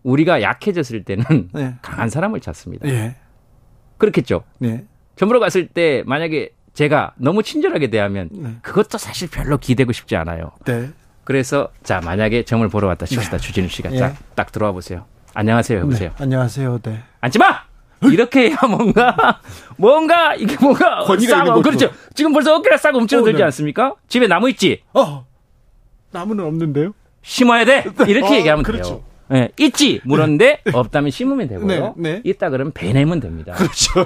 [0.03, 1.75] 우리가 약해졌을 때는 네.
[1.81, 2.87] 강한 사람을 찾습니다.
[2.89, 3.15] 예.
[4.01, 4.43] 그렇겠죠.
[4.57, 4.83] 네.
[5.15, 8.55] 전보러 갔을 때 만약에 제가 너무 친절하게 대하면 네.
[8.63, 10.51] 그것도 사실 별로 기대고 싶지 않아요.
[10.65, 10.89] 네.
[11.23, 13.43] 그래서 자 만약에 점을 보러 왔다 칩시다 네.
[13.43, 13.99] 주진우 씨가 예.
[13.99, 15.05] 딱, 딱 들어와 보세요.
[15.35, 16.09] 안녕하세요 해보세요.
[16.09, 16.15] 네.
[16.23, 16.79] 안녕하세요.
[16.81, 17.03] 네.
[17.21, 17.61] 앉지 마.
[18.01, 19.39] 이렇게 해야 뭔가
[19.77, 21.91] 뭔가 이게 뭔가 싸고 그렇죠.
[22.15, 23.43] 지금 벌써 어깨가 싸고 움츠러들지 어, 네.
[23.43, 23.93] 않습니까?
[24.07, 24.81] 집에 나무 있지?
[24.93, 25.27] 어
[26.09, 26.93] 나무는 없는데요.
[27.21, 27.85] 심어야 돼.
[28.07, 28.89] 이렇게 어, 얘기하면 그렇죠.
[28.95, 29.03] 돼요.
[29.31, 30.71] 네, 있지 물었는데 네.
[30.73, 31.93] 없다면 심으면 되고요.
[31.97, 32.21] 네, 네.
[32.25, 33.53] 있다 그러면 배내면 됩니다.
[33.53, 34.05] 그렇죠.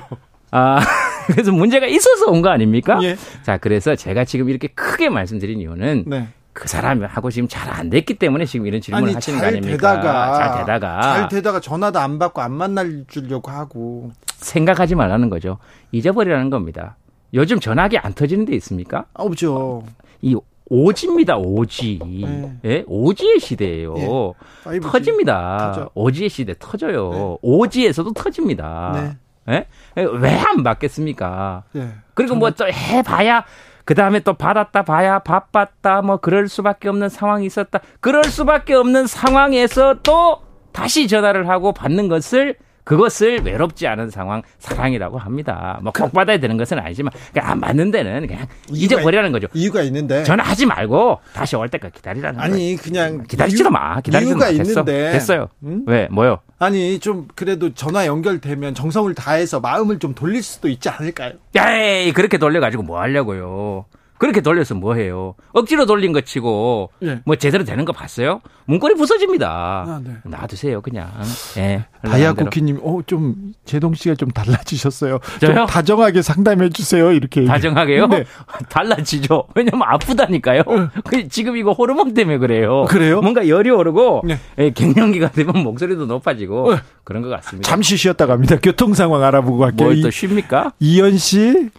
[0.51, 0.79] 아,
[1.27, 2.99] 그래서 문제가 있어서 온 거 아닙니까?
[3.01, 3.17] 예.
[3.43, 6.27] 자, 그래서 제가 지금 이렇게 크게 말씀드린 이유는 네.
[6.53, 9.71] 그 사람하고 지금 잘 안 됐기 때문에 지금 이런 질문을 아니, 하시는 거 아닙니까?
[9.95, 15.57] 되다가, 잘 되다가 잘 되다가 전화도 안 받고 안 만날 주려고 하고 생각하지 말라는 거죠.
[15.91, 16.95] 잊어버리라는 겁니다.
[17.33, 19.05] 요즘 전화기 안 터지는 데 있습니까?
[19.13, 19.83] 없죠.
[20.21, 21.99] 이 오지입니다, 오지.
[22.03, 22.57] 네.
[22.65, 22.83] 예?
[22.87, 24.33] 오지의 시대예요.
[24.67, 24.79] 네.
[24.79, 25.71] 터집니다.
[25.73, 25.89] 터져.
[25.93, 27.11] 오지의 시대 터져요.
[27.11, 27.37] 네.
[27.41, 29.17] 오지에서도 터집니다.
[29.47, 29.67] 네.
[29.97, 30.03] 예?
[30.03, 31.63] 왜안 받겠습니까?
[31.73, 31.89] 네.
[32.13, 33.45] 그리고 뭐또 해봐야
[33.83, 37.79] 그 다음에 또 받았다 봐야 바빴다 뭐 그럴 수밖에 없는 상황이 있었다.
[37.99, 45.17] 그럴 수밖에 없는 상황에서 또 다시 전화를 하고 받는 것을 그것을 외롭지 않은 상황 사랑이라고
[45.17, 45.79] 합니다.
[45.81, 49.47] 뭐꼭 그 받아야 되는 것은 아니지만 그냥 안 맞는 데는 그냥 잊어버리라는 거죠.
[49.53, 52.53] 이유가 있는데 전화하지 말고 다시 올 때까지 기다리라는 거예요.
[52.53, 53.99] 아니 그냥 기다리지도 마.
[53.99, 54.51] 기다리지도 이유가 마.
[54.51, 54.71] 됐어.
[54.71, 55.47] 있는데 됐어요.
[55.65, 55.83] 응?
[55.87, 56.39] 왜 뭐요?
[56.59, 61.33] 아니 좀 그래도 전화 연결되면 정성을 다해서 마음을 좀 돌릴 수도 있지 않을까요?
[61.57, 63.85] 에이 그렇게 돌려가지고 뭐 하려고요?
[64.17, 65.35] 그렇게 돌려서 뭐 해요?
[65.51, 67.21] 억지로 돌린 거 치고 네.
[67.25, 68.41] 뭐 제대로 되는 거 봤어요?
[68.65, 69.47] 문고리 부서집니다.
[69.49, 70.15] 아, 네.
[70.23, 71.11] 놔두세요 그냥.
[71.57, 71.85] 예.
[72.03, 75.19] 다이아 쿠키님, 어좀 제동 씨가 좀 달라지셨어요.
[75.39, 75.53] 저요?
[75.55, 77.11] 좀 다정하게 상담해 주세요.
[77.11, 77.45] 이렇게.
[77.45, 78.07] 다정하게요?
[78.07, 78.23] 네.
[78.69, 79.47] 달라지죠.
[79.55, 80.63] 왜냐면 아프다니까요.
[81.11, 81.27] 네.
[81.29, 82.85] 지금 이거 호르몬 때문에 그래요.
[82.85, 83.21] 그래요?
[83.21, 84.39] 뭔가 열이 오르고 네.
[84.59, 86.81] 예, 갱년기가 되면 목소리도 높아지고 네.
[87.03, 87.69] 그런 것 같습니다.
[87.69, 88.57] 잠시 쉬었다 갑니다.
[88.61, 89.87] 교통 상황 알아보고 갈게요.
[89.87, 90.73] 뭘또 쉽니까?
[90.79, 91.69] 이현 씨.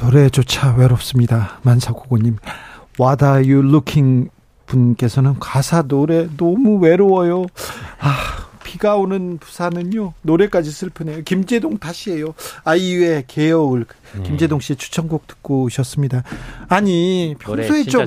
[0.00, 1.58] 노래조차 외롭습니다.
[1.62, 2.36] 만사고고님.
[3.00, 4.30] What are you looking
[4.66, 7.46] 분께서는 가사 노래 너무 외로워요.
[7.98, 8.14] 아,
[8.62, 10.12] 비가 오는 부산은요.
[10.22, 11.22] 노래까지 슬프네요.
[11.22, 12.34] 김재동 다시예요.
[12.64, 13.86] 아이유의 개여울.
[14.14, 14.22] 네.
[14.22, 16.22] 김재동 씨의 추천곡 듣고 오셨습니다.
[16.68, 18.06] 아니, 평소에 좀.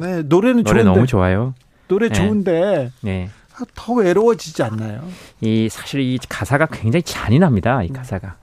[0.00, 0.84] 네, 노래는 노래 좋은데.
[0.84, 1.54] 너무 좋아요.
[1.88, 2.14] 노래 네.
[2.14, 2.90] 좋은데.
[3.02, 3.28] 네.
[3.74, 5.02] 더 외로워지지 않나요?
[5.40, 7.82] 이 사실 이 가사가 굉장히 잔인합니다.
[7.82, 8.36] 이 가사가.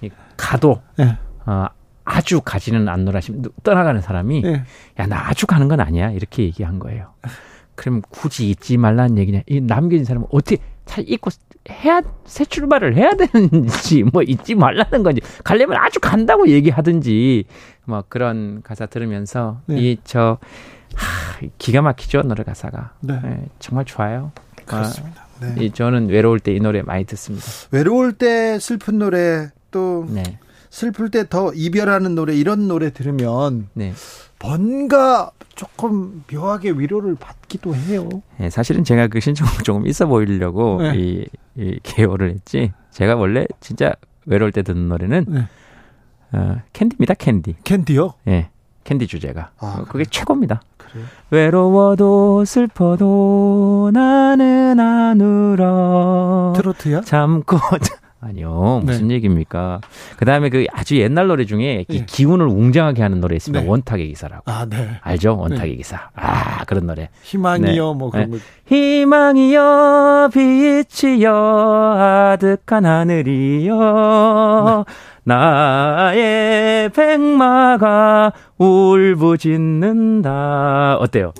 [0.00, 1.18] 이 가도 네.
[1.44, 1.66] 어,
[2.12, 4.64] 아주 가지는 않노라 싶 떠나가는 사람이 네.
[4.98, 7.12] 야나 아주 가는 건 아니야 이렇게 얘기한 거예요.
[7.74, 9.40] 그럼 굳이 잊지 말라는 얘기냐?
[9.46, 11.30] 이 남겨진 사람은 어떻게 잘 잊고
[11.70, 17.44] 해야 새 출발을 해야 되는지 뭐 잊지 말라는 건지 가려면 아주 간다고 얘기하든지
[17.84, 19.78] 뭐 그런 가사 들으면서 네.
[19.78, 20.38] 이저
[21.58, 23.18] 기가 막히죠 노래 가사가 네.
[23.22, 24.32] 네, 정말 좋아요.
[24.66, 25.26] 그렇습니다.
[25.40, 25.54] 네.
[25.58, 27.46] 이 저는 외로울 때 이 노래 많이 듣습니다.
[27.70, 30.22] 외로울 때 슬픈 노래 또 네.
[30.72, 33.92] 슬플 때 더 이별하는 노래 이런 노래 들으면 네.
[34.40, 38.08] 뭔가 조금 묘하게 위로를 받기도 해요.
[38.38, 40.94] 네, 사실은 제가 그 신청곡 조금 있어 보이려고 네.
[40.96, 42.72] 이, 이 개요를 했지.
[42.90, 43.92] 제가 원래 진짜
[44.24, 45.46] 외로울 때 듣는 노래는 네.
[46.32, 47.14] 어, 캔디입니다.
[47.14, 47.56] 캔디.
[47.64, 48.14] 캔디요?
[48.28, 48.30] 예.
[48.30, 48.50] 네,
[48.84, 49.50] 캔디 주제가.
[49.58, 50.04] 아, 그게 그래.
[50.10, 50.62] 최고입니다.
[50.78, 51.04] 그래요?
[51.30, 56.54] 외로워도 슬퍼도 나는 안 울어.
[56.56, 57.02] 트로트야?
[57.02, 57.58] 참고
[58.24, 58.82] 아니요.
[58.84, 59.14] 무슨 네.
[59.16, 59.80] 얘기입니까?
[60.16, 62.06] 그 다음에 그 아주 옛날 노래 중에 네.
[62.06, 63.64] 기운을 웅장하게 하는 노래 있습니다.
[63.64, 63.68] 네.
[63.68, 64.44] 원탁의 기사라고.
[64.46, 64.90] 아, 네.
[65.02, 65.36] 알죠?
[65.36, 65.76] 원탁의 네.
[65.76, 66.08] 기사.
[66.14, 67.08] 아, 그런 노래.
[67.24, 67.98] 희망이요, 네.
[67.98, 68.38] 뭐 그런 거.
[68.66, 71.34] 희망이여, 빛이여,
[71.98, 73.74] 아득한 하늘이여.
[75.24, 80.28] 나의 백마가 울부짖는다.
[81.00, 81.32] 어때요?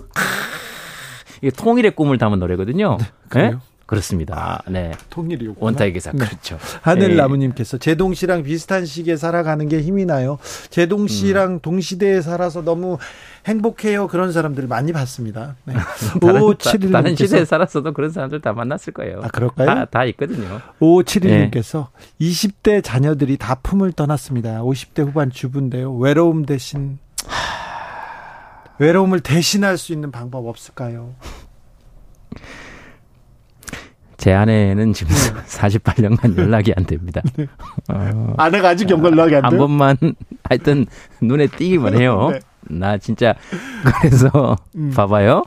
[1.43, 2.99] 이게 통일의 꿈을 담은 노래거든요.
[3.35, 3.55] 네,
[3.87, 4.63] 그렇습니다.
[4.69, 4.93] 네.
[5.11, 5.55] 통일이요.
[5.59, 6.13] 원탁의 기사.
[6.13, 6.25] 네.
[6.25, 6.59] 그렇죠.
[6.83, 10.39] 하늘나무님께서 제동 씨랑 비슷한 시기에 살아가는 게 힘이 나요.
[10.71, 11.61] 제동 씨랑 음.
[11.61, 12.99] 동시대에 살아서 너무
[13.47, 14.07] 행복해요.
[14.09, 15.57] 그런 사람들 많이 봤습니다.
[15.65, 15.75] 네.
[16.21, 19.21] 다른, 다른 시대에 살았어도 그런 사람들 다 만났을 거예요.
[19.23, 19.67] 아, 그럴까요?
[19.67, 20.61] 다, 다 있거든요.
[20.81, 22.29] 5571님께서 네.
[22.29, 24.63] 20대 자녀들이 다 품을 떠났습니다.
[24.63, 25.95] 50대 후반 주부인데요.
[25.95, 26.99] 외로움 대신
[28.79, 31.15] 외로움을 대신할 수 있는 방법 없을까요?
[34.23, 35.43] 제 아내는 지금 네.
[35.51, 37.23] 48년간 연락이 안 됩니다.
[37.37, 37.49] 네.
[37.89, 39.51] 어, 아내가 아직 연락이 안 돼요?
[39.51, 39.97] 한 번만
[40.49, 40.87] 하여튼
[41.21, 42.31] 눈에 띄기만 해요.
[42.31, 42.39] 네.
[42.61, 43.35] 나 진짜
[44.01, 44.93] 그래서 음.
[44.95, 45.43] 봐봐요.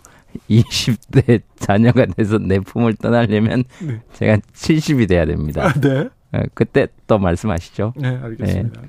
[0.50, 4.02] 20대 자녀가 돼서 내 품을 떠나려면 네.
[4.12, 5.68] 제가 70이 돼야 됩니다.
[5.68, 6.10] 아, 네.
[6.34, 7.94] 어, 그때 또 말씀하시죠.
[7.96, 8.82] 네, 알겠습니다.
[8.82, 8.88] 네.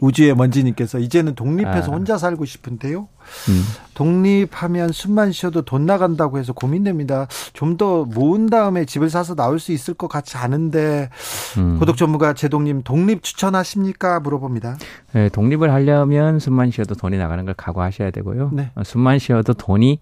[0.00, 1.94] 우주의 먼지님께서 이제는 독립해서 아.
[1.94, 3.08] 혼자 살고 싶은데요.
[3.48, 3.62] 음.
[3.94, 7.26] 독립하면 숨만 쉬어도 돈 나간다고 해서 고민됩니다.
[7.52, 11.08] 좀 더 모은 다음에 집을 사서 나올 수 있을 것 같지 않은데
[11.56, 11.78] 음.
[11.78, 14.76] 고독 전문가 제동님 독립 추천하십니까 물어봅니다.
[15.12, 18.50] 네, 독립을 하려면 숨만 쉬어도 돈이 나가는 걸 각오하셔야 되고요.
[18.52, 18.70] 네.
[18.74, 19.98] 어, 숨만 쉬어도 돈이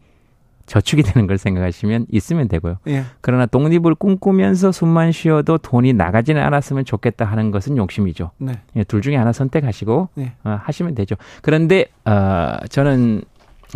[0.68, 2.76] 저축이 되는 걸 생각하시면 있으면 되고요.
[2.88, 3.04] 예.
[3.20, 8.30] 그러나 독립을 꿈꾸면서 숨만 쉬어도 돈이 나가지는 않았으면 좋겠다 하는 것은 욕심이죠.
[8.38, 8.60] 네.
[8.76, 10.34] 예, 둘 중에 하나 선택하시고 네.
[10.44, 11.16] 어, 하시면 되죠.
[11.42, 13.22] 그런데 어, 저는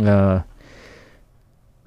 [0.00, 0.42] 어,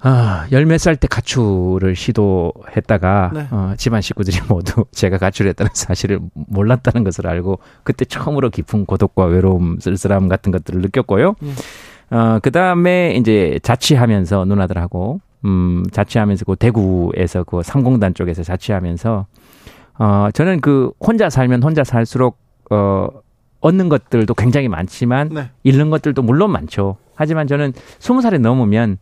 [0.00, 3.48] 아, 열 몇 살 때 가출을 시도했다가 네.
[3.50, 9.78] 어, 집안 식구들이 모두 제가 가출했다는 사실을 몰랐다는 것을 알고 그때 처음으로 깊은 고독과 외로움,
[9.80, 11.34] 쓸쓸함 같은 것들을 느꼈고요.
[11.42, 11.54] 음.
[12.10, 19.26] 어, 그 다음에 이제 자취하면서 누나들하고 음, 자취하면서 그 대구에서 그 상공단 쪽에서 자취하면서
[19.98, 22.38] 어, 저는 그 혼자 살면 혼자 살수록
[22.70, 23.08] 어,
[23.60, 25.50] 얻는 것들도 굉장히 많지만 네.
[25.62, 26.96] 잃는 것들도 물론 많죠.
[27.14, 28.98] 하지만 저는 스무 살이 넘으면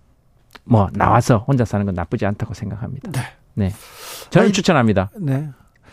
[0.65, 3.11] 뭐 나와서 혼자 사는 건 나쁘지 않다고 생각합니다.
[3.11, 3.21] 네.
[3.55, 3.73] 네.
[4.31, 5.11] 저는 아니, 추천합니다.
[5.19, 5.49] 네.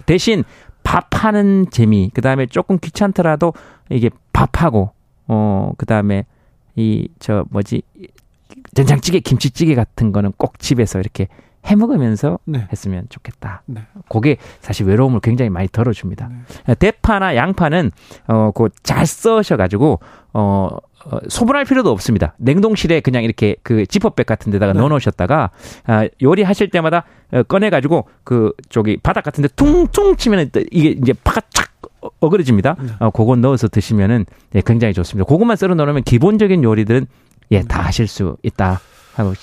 [0.06, 0.44] 대신
[0.84, 3.54] 밥하는 재미, 그 다음에 조금 귀찮더라도
[3.90, 4.92] 이게 밥하고,
[5.28, 6.26] 어, 그 다음에
[6.76, 7.82] 이, 저, 뭐지,
[8.76, 11.28] 된장찌개, 김치찌개 같은 거는 꼭 집에서 이렇게
[11.68, 12.68] 해 먹으면서 네.
[12.72, 13.62] 했으면 좋겠다.
[13.68, 13.82] 네.
[14.10, 16.30] 그게 사실 외로움을 굉장히 많이 덜어줍니다.
[16.68, 16.76] 네.
[16.76, 17.92] 대파나 양파는
[18.28, 20.00] 어, 그잘 써셔가지고
[20.34, 20.70] 어.
[21.04, 22.36] 어, 소분할 필요도 없습니다.
[22.38, 24.80] 냉동실에 그냥 이렇게 그 지퍼백 같은 데다가 네.
[24.80, 25.50] 넣어 놓으셨다가
[25.88, 31.14] 아, 요리하실 때마다 어, 꺼내 가지고 그 저기 바닥 같은 데 퉁퉁 치면 이게 이제
[31.24, 31.61] 파가 착
[32.22, 32.76] 어그러집니다.
[32.80, 32.88] 네.
[33.00, 35.28] 어, 그거 넣어서 드시면은 예, 굉장히 좋습니다.
[35.28, 37.08] 그것만 썰어 놓으면 기본적인 요리들은
[37.52, 38.80] 예, 다 하실 수 있다.
[39.16, 39.34] 하고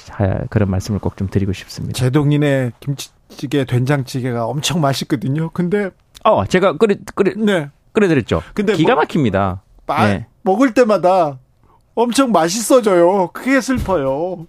[0.49, 1.93] 그런 말씀을 꼭 좀 드리고 싶습니다.
[1.99, 5.51] 제동인의 김치찌개, 된장찌개가 엄청 맛있거든요.
[5.51, 5.91] 근데
[6.25, 7.69] 어, 제가 끓여 끓여 네.
[7.93, 8.43] 끓여 드렸죠.
[8.55, 9.63] 근데 기가 뭐 막힙니다.
[9.87, 10.27] 뭐, 네.
[10.43, 11.39] 먹을 때마다
[11.99, 13.31] 엄청 맛있어져요.
[13.33, 14.47] 그게 슬퍼요.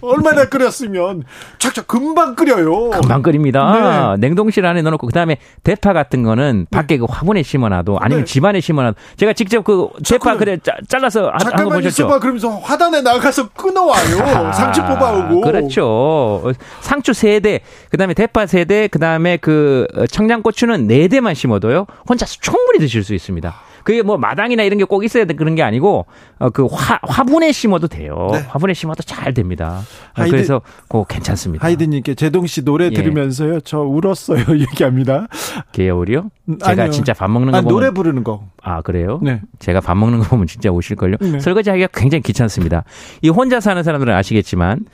[0.00, 1.24] 얼마나 끓였으면
[1.58, 2.90] 착착 금방 끓여요.
[2.90, 4.14] 금방 끓입니다.
[4.16, 4.26] 네.
[4.28, 6.76] 냉동실 안에 넣어놓고 그다음에 대파 같은 거는 네.
[6.78, 8.32] 밖에 그 화분에 심어놔도 아니면 네.
[8.32, 10.56] 집안에 심어놔도 제가 직접 그 대파 그래
[10.88, 11.88] 잘라서 한거 보셨죠?
[11.88, 12.20] 있어봐.
[12.20, 14.22] 그러면서 화단에 나가서 끊어와요.
[14.22, 15.40] 아, 상추 뽑아오고.
[15.42, 16.52] 그렇죠.
[16.80, 21.86] 상추 세 대 그다음에 대파 세 대 그다음에 그 청양고추는 네 대만 심어도요.
[22.08, 23.52] 혼자서 충분히 드실 수 있습니다.
[23.84, 26.06] 그게 뭐 마당이나 이런 게 꼭 있어야 돼 그런 게 아니고
[26.38, 28.28] 어, 그 화, 화분에 심어도 돼요.
[28.32, 28.38] 네.
[28.48, 29.78] 화분에 심어도 잘 됩니다.
[29.78, 29.82] 어,
[30.14, 31.64] 하이든, 그래서 그 괜찮습니다.
[31.66, 32.90] 하이든님께 제동 씨 노래 예.
[32.90, 33.60] 들으면서요.
[33.60, 34.44] 저 울었어요.
[34.58, 35.28] 얘기합니다.
[35.72, 36.30] 개울이요?
[36.48, 36.90] 음, 제가 아니요.
[36.92, 38.48] 진짜 밥 먹는 거 아, 보면 노래 부르는 거.
[38.62, 39.18] 아 그래요?
[39.22, 39.40] 네.
[39.60, 41.16] 제가 밥 먹는 거 보면 진짜 오실걸요.
[41.20, 41.40] 네.
[41.40, 42.84] 설거지하기가 굉장히 귀찮습니다.
[43.22, 44.84] 이 혼자 사는 사람들은 아시겠지만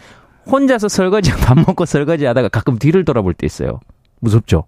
[0.50, 3.80] 혼자서 설거지 밥 먹고 설거지하다가 가끔 뒤를 돌아볼 때 있어요.
[4.20, 4.64] 무섭죠?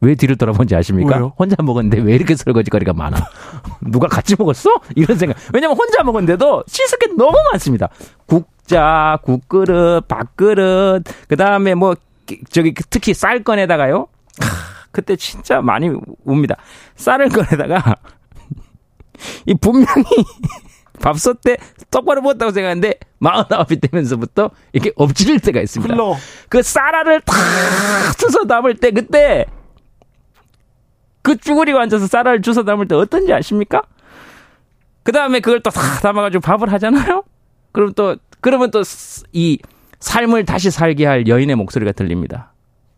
[0.00, 1.16] 왜 뒤를 돌아본지 아십니까?
[1.16, 1.32] 왜요?
[1.38, 3.16] 혼자 먹었는데 왜 이렇게 설거지거리가 많아?
[3.82, 4.70] 누가 같이 먹었어?
[4.94, 5.36] 이런 생각.
[5.52, 7.88] 왜냐면 혼자 먹었는데도 씻을 게 너무 많습니다.
[8.26, 11.96] 국자, 국그릇, 밥그릇, 그 다음에 뭐,
[12.50, 14.06] 저기 특히 쌀 꺼내다가요.
[14.92, 15.90] 그때 진짜 많이
[16.24, 16.56] 웁니다.
[16.96, 17.96] 쌀을 꺼내다가,
[19.46, 20.04] 이 분명히
[21.00, 21.56] 밥솥 때
[21.90, 25.94] 똑바로 먹었다고 생각하는데 마흔아홉이 되면서부터 이렇게 엎질 때가 있습니다.
[25.94, 26.16] 흘러.
[26.48, 27.36] 그 쌀알을 탁
[28.18, 29.46] 쳐서 담을 때 그때
[31.28, 33.82] 그 쭈구리가 앉아서 쌀알 주워 담을 때 어떤지 아십니까?
[35.02, 37.22] 그 다음에 그걸 또 다 담아가지고 밥을 하잖아요?
[37.72, 38.80] 그럼 또, 그러면 또
[39.32, 39.58] 이
[40.00, 42.52] 삶을 다시 살게 할 여인의 목소리가 들립니다.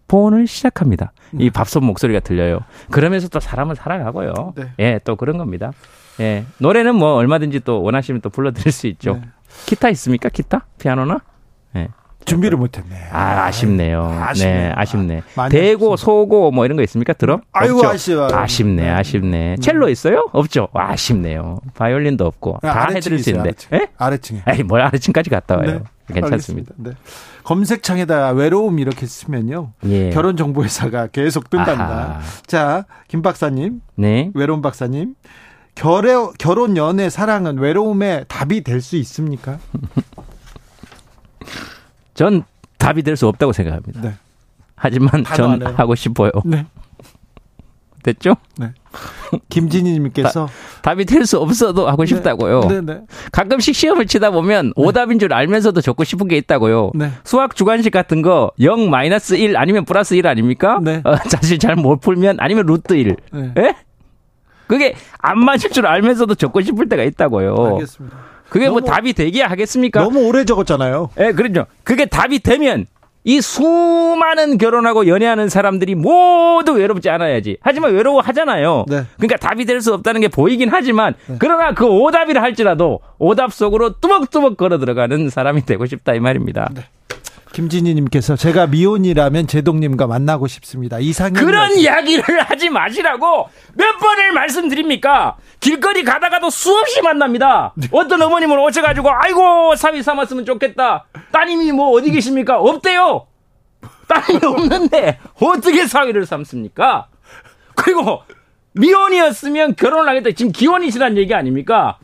[0.06, 1.12] 본을 시작합니다.
[1.38, 1.52] 이 음.
[1.52, 2.60] 밥솥 목소리가 들려요.
[2.90, 4.52] 그러면서 또 사람을 살아가고요.
[4.54, 4.72] 네.
[4.78, 5.72] 예, 또 그런 겁니다.
[6.20, 6.44] 예.
[6.58, 9.14] 노래는 뭐 얼마든지 또 원하시면 또 불러드릴 수 있죠.
[9.14, 9.22] 네.
[9.66, 10.28] 기타 있습니까?
[10.28, 10.66] 기타?
[10.78, 11.20] 피아노나?
[11.76, 11.88] 예.
[12.24, 12.94] 준비를 못했네.
[13.11, 14.04] 아, 아쉽네요.
[14.04, 14.52] 아쉽네.
[14.52, 15.22] 네, 아쉽네.
[15.37, 17.12] 아, 대고, 소고, 뭐 이런 거 있습니까?
[17.12, 17.40] 들어?
[17.52, 18.28] 아이고, 아쉬워.
[18.33, 18.90] 아쉽네, 네.
[18.90, 19.56] 아쉽네.
[19.61, 20.28] 첼로 있어요?
[20.33, 20.68] 없죠?
[20.72, 21.59] 아쉽네요.
[21.74, 22.59] 바이올린도 없고.
[22.62, 23.48] 네, 다 해드릴 수 있는데.
[23.50, 23.68] 아래층.
[23.78, 23.88] 예?
[23.96, 24.42] 아래층에.
[24.48, 25.83] 에이, 뭘 아래층까지 갔다 와요.
[26.06, 26.72] 네, 괜찮습니다.
[26.76, 26.92] 네.
[27.44, 29.72] 검색창에다 외로움 이렇게 쓰면요.
[29.87, 30.11] 예.
[30.11, 31.85] 결혼 정보 회사가 계속 뜬답니다.
[31.88, 32.20] 아하.
[32.46, 33.80] 자, 김 박사님.
[33.96, 34.30] 네.
[34.35, 35.14] 외로움 박사님.
[35.74, 39.59] 결혼, 결혼, 연애, 사랑은 외로움의 답이 될 수 있습니까?
[42.20, 42.42] 전
[42.76, 44.02] 답이 될 수 없다고 생각합니다.
[44.02, 44.12] 네.
[44.76, 46.30] 하지만 전 하고 싶어요.
[46.44, 46.66] 네.
[48.04, 48.35] 됐죠?
[48.59, 48.72] 네.
[49.48, 50.46] 김진희님께서
[50.83, 52.09] 답이 될 수 없어도 하고 네.
[52.09, 52.61] 싶다고요.
[52.68, 53.00] 네, 네.
[53.33, 54.72] 가끔씩 시험을 치다 보면 네.
[54.76, 56.90] 오답인 줄 알면서도 적고 싶은 게 있다고요.
[56.94, 57.11] 네.
[57.24, 60.78] 수학 주관식 같은 거 0, 마이너스 1 아니면 플러스 1 아닙니까?
[60.83, 61.00] 네.
[61.04, 63.16] 어, 사실 잘 못 풀면 아니면 루트 1.
[63.33, 63.54] 네.
[63.56, 63.74] 예?
[64.66, 67.54] 그게 안 맞을 줄 알면서도 적고 싶을 때가 있다고요.
[67.76, 68.16] 알겠습니다.
[68.50, 70.02] 그게 뭐 답이 되기야 하겠습니까?
[70.02, 71.10] 너무 오래 적었잖아요.
[71.18, 71.66] 예, 네, 그렇죠.
[71.84, 72.86] 그게 답이 되면
[73.22, 77.58] 이 수많은 결혼하고 연애하는 사람들이 모두 외롭지 않아야지.
[77.60, 78.86] 하지만 외로워하잖아요.
[78.88, 79.02] 네.
[79.18, 81.36] 그러니까 답이 될 수 없다는 게 보이긴 하지만 네.
[81.38, 86.70] 그러나 그 오답이라 할지라도 오답 속으로 뚜벅뚜벅 걸어 들어가는 사람이 되고 싶다 이 말입니다.
[86.74, 86.82] 네.
[87.61, 90.99] 김진희님께서 제가 미혼이라면 제동님과 만나고 싶습니다.
[90.99, 95.37] 이상형 그런 이야기를 하지 마시라고 몇 번을 말씀드립니까?
[95.61, 97.73] 길거리 가다가도 수없이 만납니다.
[97.77, 97.88] 네.
[97.92, 101.07] 어떤 어머님을 오셔가지고 아이고 사위 삼았으면 좋겠다.
[101.33, 102.59] 따님이 뭐 어디 계십니까?
[102.59, 103.27] 없대요.
[104.09, 107.09] 따님이 없는데 어떻게 사위를 삼습니까?
[107.77, 108.23] 그리고
[108.73, 110.31] 미혼이었으면 결혼을 하겠다.
[110.35, 111.99] 지금 기혼이시란 얘기 아닙니까?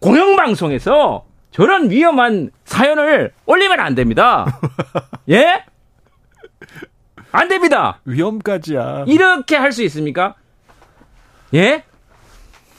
[0.00, 1.25] 공영방송에서
[1.56, 4.60] 저런 위험한 사연을 올리면 안 됩니다.
[5.30, 5.64] 예?
[7.32, 7.98] 안 됩니다.
[8.04, 9.04] 위험까지야.
[9.08, 10.34] 이렇게 할 수 있습니까?
[11.54, 11.82] 예?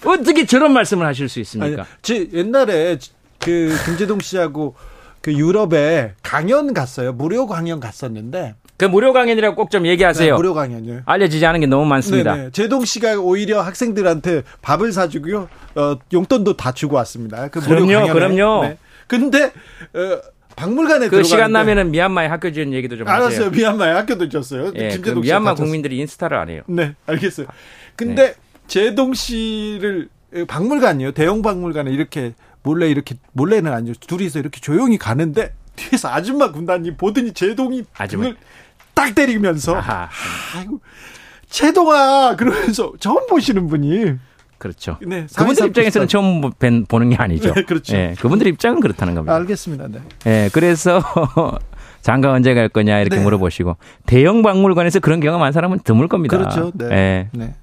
[0.06, 1.82] 어떻게 저런 말씀을 하실 수 있습니까?
[1.82, 3.00] 아니, 제 옛날에
[3.40, 4.76] 그 김재동 씨하고
[5.22, 7.14] 그 유럽에 강연 갔어요.
[7.14, 10.34] 무료 강연 갔었는데 그 무료 강연이라고 꼭 좀 얘기하세요.
[10.34, 11.02] 네, 무료 강연이요.
[11.06, 12.36] 알려지지 않은 게 너무 많습니다.
[12.36, 12.50] 네네.
[12.52, 15.50] 제동 씨가 오히려 학생들한테 밥을 사주고요.
[15.76, 17.48] 어, 용돈도 다 주고 왔습니다.
[17.50, 18.14] 그 그럼요, 무료 강연에.
[18.14, 18.64] 그럼요.
[18.64, 18.78] 네.
[19.08, 20.22] 근데 어,
[20.56, 23.26] 박물관에 그 시간 나면은 미얀마에 학교 지은 얘기도 좀 알았어요.
[23.28, 23.50] 하세요.
[23.50, 24.72] 미얀마에 학교도 줬어요.
[24.76, 26.62] 예, 그 미얀마 국민들이 인스타를 안 해요.
[26.68, 27.48] 네, 알겠어요.
[27.96, 28.34] 근데 네.
[28.68, 30.10] 제동 씨를
[30.48, 31.12] 박물관이요.
[31.12, 34.00] 대형 박물관에 이렇게 몰래 이렇게 몰래는 아니죠.
[34.00, 38.32] 둘이서 이렇게 조용히 가는데 뒤에서 아줌마 군단이 보더니 제동이 아줌마
[38.98, 40.10] 딱 때리면서 아하.
[40.56, 40.80] 아이고
[41.50, 44.16] 제동아 그러면서 처음 보시는 분이
[44.58, 44.98] 그렇죠.
[45.06, 47.54] 네, 그분들 입장에서는 처음 뵌, 보는 게 아니죠.
[47.54, 47.96] 네, 그렇죠.
[47.96, 49.36] 네, 그분들 입장은 그렇다는 겁니다.
[49.36, 49.88] 알겠습니다.
[49.88, 50.00] 네.
[50.24, 51.00] 네 그래서
[52.02, 53.24] 장가 언제 갈 거냐 이렇게 네.
[53.24, 56.36] 물어보시고 대형 박물관에서 그런 경험 한 사람은 드물 겁니다.
[56.36, 56.72] 그렇죠.
[56.74, 56.88] 네.
[56.88, 57.30] 네.
[57.34, 57.56] 네.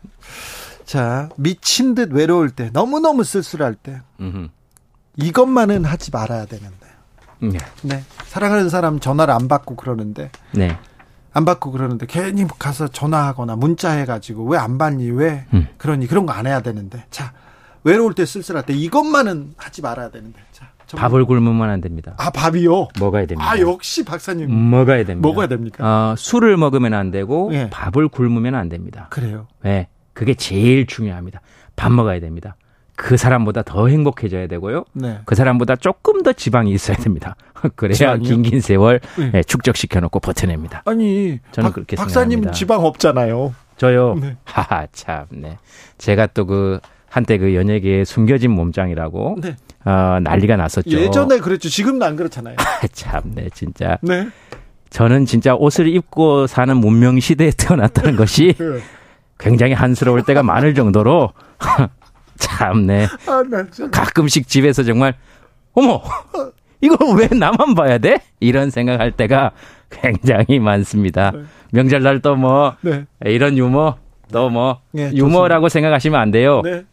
[0.85, 4.51] 자 미친 듯 외로울 때 너무 너무 쓸쓸할 때 음흠.
[5.17, 6.87] 이것만은 하지 말아야 되는데.
[7.41, 7.59] 네.
[7.83, 8.05] 네.
[8.27, 10.31] 사랑하는 사람 전화를 안 받고 그러는데.
[10.53, 10.79] 네.
[11.35, 15.69] 안 받고 그러는데 괜히 가서 전화하거나 문자해가지고 왜 안 받니 왜 음.
[15.77, 17.33] 그러니 그런 거 안 해야 되는데 자
[17.83, 20.67] 외로울 때 쓸쓸할 때 이것만은 하지 말아야 되는데 자
[20.97, 22.15] 밥을 굶으면 안 됩니다.
[22.19, 22.89] 아 밥이요?
[23.01, 23.51] 먹어야 됩니다.
[23.51, 25.27] 아 역시 박사님 먹어야 됩니다.
[25.27, 25.85] 먹어야 됩니까?
[26.13, 27.69] 어, 술을 먹으면 안 되고 네.
[27.71, 29.09] 밥을 굶으면 안 됩니다.
[29.11, 29.49] 그래요?
[29.63, 31.41] 네, 그게 제일 중요합니다.
[31.75, 32.55] 밥 먹어야 됩니다.
[32.97, 34.85] 그 사람보다 더 행복해져야 되고요.
[34.93, 35.21] 네.
[35.25, 37.37] 그 사람보다 조금 더 지방이 있어야 됩니다.
[37.77, 39.01] 그래야 긴긴 세월
[39.33, 39.43] 네.
[39.43, 40.83] 축적시켜 놓고 버텨냅니다.
[40.85, 42.53] 아니, 저는 박, 그렇게 박사님 생각합니다.
[42.53, 43.55] 지방 없잖아요.
[43.77, 44.15] 저요.
[44.21, 44.37] 네.
[44.45, 45.27] 하하 참.
[45.31, 45.59] 네.
[45.99, 46.79] 제가 또 그
[47.15, 49.55] 한때 그 연예계의 숨겨진 몸짱이라고 네.
[49.85, 50.91] 어, 난리가 났었죠.
[50.91, 51.69] 예전에 그랬죠.
[51.69, 52.57] 지금은 안 그렇잖아요.
[52.93, 53.99] 참, 네, 진짜.
[54.03, 54.27] 네.
[54.91, 58.81] 저는 진짜 옷을 입고 사는 문명 시대에 태어났다는 것이 네.
[59.39, 61.33] 굉장히 한스러울 때가 많을 정도로
[62.37, 63.07] 참네.
[63.27, 63.43] 아,
[63.91, 65.15] 가끔씩 집에서 정말
[65.73, 66.03] 어머
[66.81, 68.19] 이거 왜 나만 봐야 돼?
[68.41, 69.53] 이런 생각할 때가
[69.91, 71.33] 굉장히 많습니다.
[71.35, 71.43] 네.
[71.73, 73.07] 명절날 또뭐 네.
[73.25, 73.97] 이런 유머
[74.33, 76.63] 또뭐 네, 유머라고 생각하시면 안 돼요.
[76.63, 76.85] 네.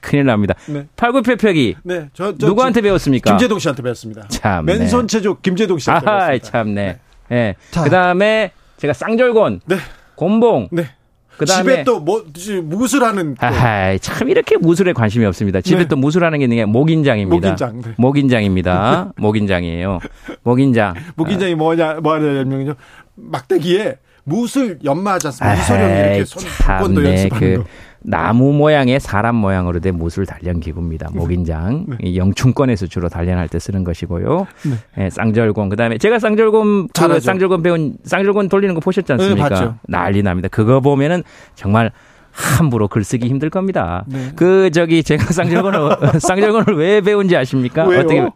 [0.00, 0.54] 큰일 납니다.
[0.66, 0.86] 네.
[0.96, 1.76] 팔굽혀펴기.
[1.82, 2.08] 네.
[2.12, 3.30] 저, 저, 누구한테 배웠습니까?
[3.30, 4.26] 김재동 씨한테 배웠습니다.
[4.28, 4.64] 참.
[4.64, 6.50] 맨손 체조 김재동 씨한테 아하, 배웠습니다.
[6.50, 6.74] 참네.
[6.74, 6.98] 네.
[7.28, 7.54] 네.
[7.84, 9.60] 그다음에 제가 쌍절곤.
[9.66, 9.76] 네.
[10.16, 10.68] 곤봉.
[10.72, 10.88] 네.
[11.38, 12.24] 그다음에 집에 또 뭐,
[12.64, 15.60] 무술하는 아, 참 이렇게 무술에 관심이 없습니다.
[15.60, 15.88] 집에 네.
[15.88, 17.48] 또 무술하는 게 있는 게 목인장입니다.
[17.48, 17.80] 목인장.
[17.80, 17.94] 네.
[17.96, 19.12] 목인장입니다.
[19.16, 20.00] 목인장이에요.
[20.42, 20.94] 목인장.
[21.14, 22.74] 목인장이 뭐냐 뭐냐면요.
[23.14, 25.54] 막대기에 무술 연마하지 않습니까?
[25.54, 27.68] 이소룡이 이렇게 손 태권도 연습하는 그 거.
[28.00, 31.08] 나무 모양의 사람 모양으로 된 무술 단련 기구입니다.
[31.12, 31.18] 네.
[31.18, 31.86] 목인장.
[32.00, 32.16] 네.
[32.16, 34.46] 영춘권에서 주로 단련할 때 쓰는 것이고요.
[34.64, 34.74] 네.
[34.96, 35.68] 네, 쌍절곤.
[35.68, 39.48] 그다음에 제가 쌍절곤 그 쌍절곤 배운 쌍절곤 돌리는 거 보셨지 않습니까?
[39.48, 40.48] 네, 난리 납니다.
[40.48, 41.22] 그거 보면은
[41.54, 41.90] 정말
[42.30, 44.04] 함부로 글쓰기 힘들 겁니다.
[44.06, 44.30] 네.
[44.36, 47.84] 그 저기 제가 쌍절곤을 쌍절곤을 왜 배운지 아십니까?
[47.84, 48.00] 왜요?
[48.00, 48.28] 어떻게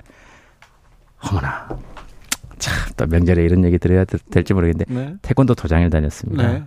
[1.21, 1.69] 어머나.
[2.59, 5.15] 참, 또 명절에 이런 얘기 드려야 될지 모르겠는데, 네.
[5.23, 6.67] 태권도 도장을 다녔습니다.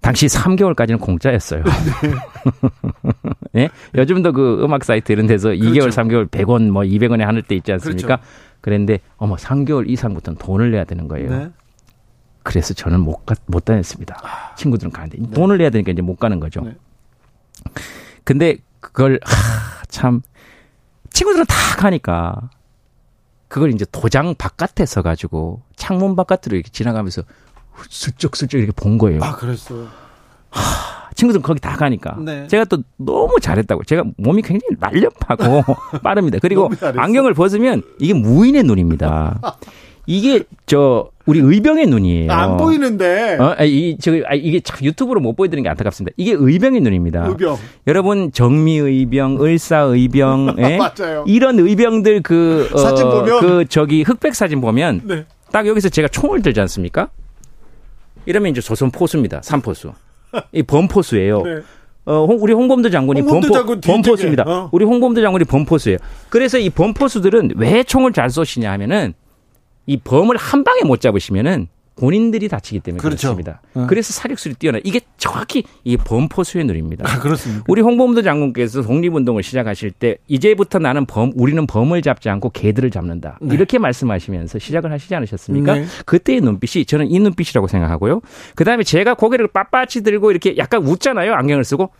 [0.00, 0.06] 네.
[0.06, 1.62] 당시 3개월까지는 공짜였어요.
[3.52, 3.62] 네?
[3.62, 3.70] 예?
[3.94, 5.64] 요즘도 그 음악 사이트 이런 데서 그렇죠.
[5.64, 8.16] 2개월, 3개월 100원 뭐 200원에 하는 때 있지 않습니까?
[8.16, 8.22] 그렇죠.
[8.60, 11.30] 그랬는데 어머 3개월 이상부터는 돈을 내야 되는 거예요.
[11.30, 11.50] 네.
[12.42, 14.18] 그래서 저는 못, 가, 못 다녔습니다.
[14.22, 14.54] 아.
[14.54, 15.30] 친구들은 가는데 네.
[15.30, 16.62] 돈을 내야 되니까 이제 못 가는 거죠.
[16.62, 16.74] 네.
[18.24, 20.22] 근데 그걸 하, 참
[21.10, 22.50] 친구들은 다 가니까
[23.48, 27.22] 그걸 이제 도장 바깥에 서 가지고 창문 바깥으로 이렇게 지나가면서
[27.88, 29.20] 슬쩍슬쩍 이렇게 본 거예요.
[29.22, 29.86] 아, 그랬어요.
[30.50, 32.16] 하, 친구들 거기 다 가니까.
[32.24, 32.46] 네.
[32.48, 33.84] 제가 또 너무 잘했다고.
[33.84, 35.62] 제가 몸이 굉장히 날렵하고
[36.02, 36.38] 빠릅니다.
[36.40, 39.40] 그리고 안경을 벗으면 이게 무인의 눈입니다.
[40.06, 42.32] 이게 저 우리 의병의 눈이에요.
[42.32, 43.36] 안 보이는데.
[43.38, 46.14] 어, 이저 아, 이게 참 유튜브로 못 보여드리는 게 안타깝습니다.
[46.16, 47.26] 이게 의병의 눈입니다.
[47.28, 47.56] 의병.
[47.86, 50.78] 여러분 정미의병, 을사의병, 예?
[50.78, 51.24] 맞아요.
[51.28, 55.24] 이런 의병들 그 어, 사진 보면 그 저기 흑백 사진 보면 네.
[55.52, 57.10] 딱 여기서 제가 총을 들지 않습니까?
[58.26, 59.40] 이러면 이제 조선 포수입니다.
[59.42, 59.92] 삼포수.
[60.52, 61.42] 이 범포수예요.
[61.42, 61.60] 네.
[62.06, 64.44] 어, 우리 홍범도 장군이 범포, 장군 범포수입니다.
[64.46, 64.68] 어.
[64.72, 65.98] 우리 홍범도 장군이 범포수예요.
[66.28, 69.14] 그래서 이 범포수들은 왜 총을 잘 쏘시냐 하면은
[69.86, 71.68] 이 범을 한 방에 못 잡으시면은
[72.00, 73.34] 본인들이 다치기 때문에 그렇죠.
[73.34, 73.60] 그렇습니다.
[73.74, 73.86] 어.
[73.86, 74.78] 그래서 사격술이 뛰어나.
[74.82, 77.04] 이게 정확히 이 범포수의 눈입니다.
[77.06, 77.64] 아, 그렇습니까?
[77.68, 83.38] 우리 홍범도 장군께서 독립운동을 시작하실 때 이제부터 나는 범, 우리는 범을 잡지 않고 개들을 잡는다.
[83.42, 83.54] 네.
[83.54, 85.74] 이렇게 말씀하시면서 시작을 하시지 않으셨습니까?
[85.74, 85.84] 네.
[86.06, 88.22] 그때의 눈빛이 저는 이 눈빛이라고 생각하고요.
[88.54, 91.34] 그 다음에 제가 고개를 빳빳이 들고 이렇게 약간 웃잖아요.
[91.34, 91.90] 안경을 쓰고.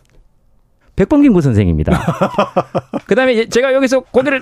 [0.95, 1.93] 백범김구 선생입니다.
[3.05, 4.41] 그 다음에 제가 여기서 고개를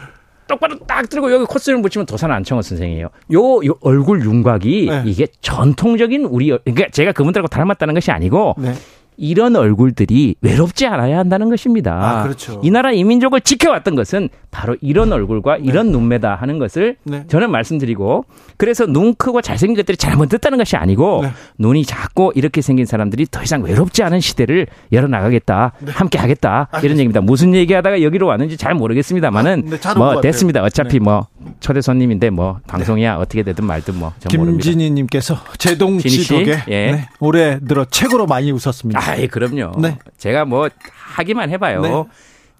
[0.50, 3.10] 똑바로 딱 들고 여기 코스를 붙이면 도산 안청호 선생이에요.
[3.34, 5.04] 요, 요 얼굴 윤곽이 네.
[5.06, 8.74] 이게 전통적인 우리 그러니까 제가 그분들하고 닮았다는 것이 아니고 네.
[9.20, 11.93] 이런 얼굴들이 외롭지 않아야 한다는 것입니다.
[11.93, 12.61] 아, 그렇죠.
[12.63, 15.63] 이 나라 이민족을 지켜왔던 것은 바로 이런 얼굴과 네.
[15.65, 17.26] 이런 눈매다 하는 것을 네.
[17.28, 18.26] 저는 말씀드리고
[18.57, 21.32] 그래서 눈 크고 잘생긴 것들이 잘못됐다는 것이 아니고 네.
[21.59, 25.74] 눈이 작고 이렇게 생긴 사람들이 더 이상 외롭지 않은 시대를 열어나가겠다.
[25.80, 25.91] 네.
[25.91, 26.70] 함께 하겠다.
[26.82, 27.22] 이런 얘기입니다.
[27.22, 30.63] 무슨 얘기하다가 여기로 왔는지 잘 모르겠습니다만은 아, 네, 뭐 됐습니다.
[30.63, 30.99] 어차피 네.
[30.99, 31.28] 뭐
[31.60, 37.08] 초대 손님인데 뭐 방송이야 어떻게 되든 말든 뭐 김진희 님께서 제동 씨 덕에 예.
[37.20, 39.00] 올해 들어 최고로 많이 웃었습니다.
[39.02, 39.80] 아이 그럼요.
[39.80, 39.98] 네.
[40.18, 41.82] 제가 뭐 하기만 해봐요.
[41.82, 42.04] 네.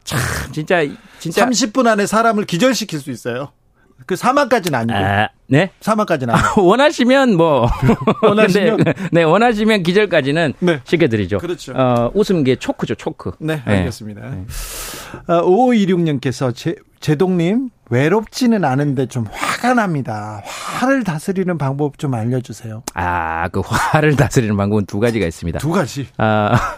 [0.04, 0.20] 참
[0.52, 0.86] 진짜
[1.20, 3.52] 진짜 30분 안에 사람을 기절시킬 수 있어요.
[4.06, 4.98] 그 사망까지는 아니고.
[4.98, 5.72] 아, 네?
[5.82, 6.66] 사망까지는 아니고.
[6.66, 7.70] 원하시면 뭐.
[8.24, 8.84] 원하시면.
[9.12, 10.80] 네, 원하시면 기절까지는 네.
[10.84, 11.38] 시켜드리죠.
[11.40, 11.74] 그렇죠.
[11.76, 13.34] 어, 웃음계 초크죠, 초크.
[13.40, 13.78] 네, 네.
[13.78, 14.22] 알겠습니다.
[14.22, 14.46] 네.
[15.28, 20.42] 어, 5526님께서 제, 제동님, 외롭지는 않은데 좀 화가 납니다.
[20.46, 22.84] 화를 다스리는 방법 좀 알려주세요.
[22.94, 25.60] 아, 그 화를 다스리는 방법은 두 가지가 있습니다.
[25.60, 26.08] 두 가지.
[26.18, 26.78] 아,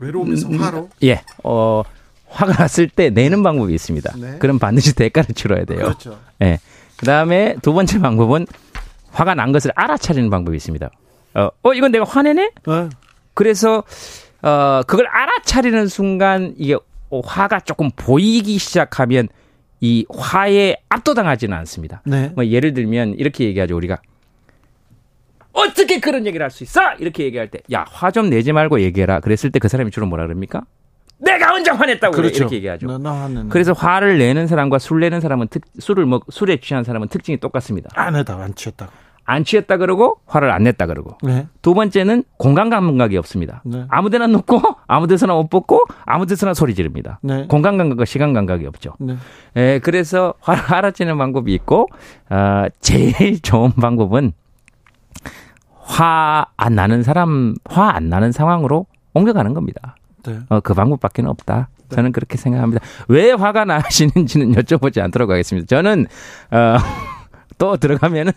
[0.00, 0.88] 외로움에서 음, 화로?
[1.02, 1.82] 예, 어,
[2.28, 4.14] 화가 났을 때 내는 방법이 있습니다.
[4.16, 4.38] 네.
[4.38, 5.78] 그럼 반드시 대가를 치러야 돼요.
[5.78, 6.18] 그렇죠.
[6.42, 6.58] 예.
[6.96, 8.46] 그 다음에 두 번째 방법은
[9.12, 10.90] 화가 난 것을 알아차리는 방법이 있습니다.
[11.34, 12.50] 어, 어 이건 내가 화내네?
[12.66, 12.88] 네.
[13.34, 13.84] 그래서,
[14.42, 16.76] 어, 그걸 알아차리는 순간 이게
[17.24, 19.28] 화가 조금 보이기 시작하면
[19.80, 22.02] 이 화에 압도당하지는 않습니다.
[22.04, 22.32] 네.
[22.34, 23.98] 뭐 예를 들면 이렇게 얘기하죠 우리가
[25.52, 26.80] 어떻게 그런 얘기를 할 수 있어?
[26.98, 29.20] 이렇게 얘기할 때 야 화 좀 내지 말고 얘기해라.
[29.20, 30.62] 그랬을 때 그 사람이 주로 뭐라 그럽니까?
[31.18, 32.36] 내가 언제 화냈다고 그렇죠.
[32.44, 32.86] 이렇게 얘기하죠.
[32.86, 37.08] 너, 너 그래서 화를 내는 사람과 술 내는 사람은 특, 술을 먹 술에 취한 사람은
[37.08, 37.90] 특징이 똑같습니다.
[37.94, 38.90] 안 했다 안 취했다고.
[39.30, 41.46] 안 취했다 그러고 화를 안 냈다 그러고 네.
[41.62, 43.62] 두 번째는 공간 감각이 없습니다.
[43.64, 43.84] 네.
[43.88, 47.20] 아무 데나 놓고 아무 데서나 옷 벗고 아무 데서나 소리 지릅니다.
[47.22, 47.46] 네.
[47.46, 48.94] 공간 감각과 시간 감각이 없죠.
[48.98, 49.14] 네.
[49.56, 51.88] 에, 예, 그래서 화를 알아채는 방법이 있고
[52.28, 54.32] 어, 제일 좋은 방법은
[55.80, 59.96] 화 안 나는 사람 화 안 나는 상황으로 옮겨가는 겁니다.
[60.24, 60.38] 네.
[60.48, 61.68] 어, 그 방법밖에 없다.
[61.88, 61.96] 네.
[61.96, 62.84] 저는 그렇게 생각합니다.
[63.08, 65.66] 왜 화가 나시는지는 여쭤보지 않도록 하겠습니다.
[65.66, 66.06] 저는
[66.50, 66.76] 어.
[67.60, 68.32] 또 들어가면은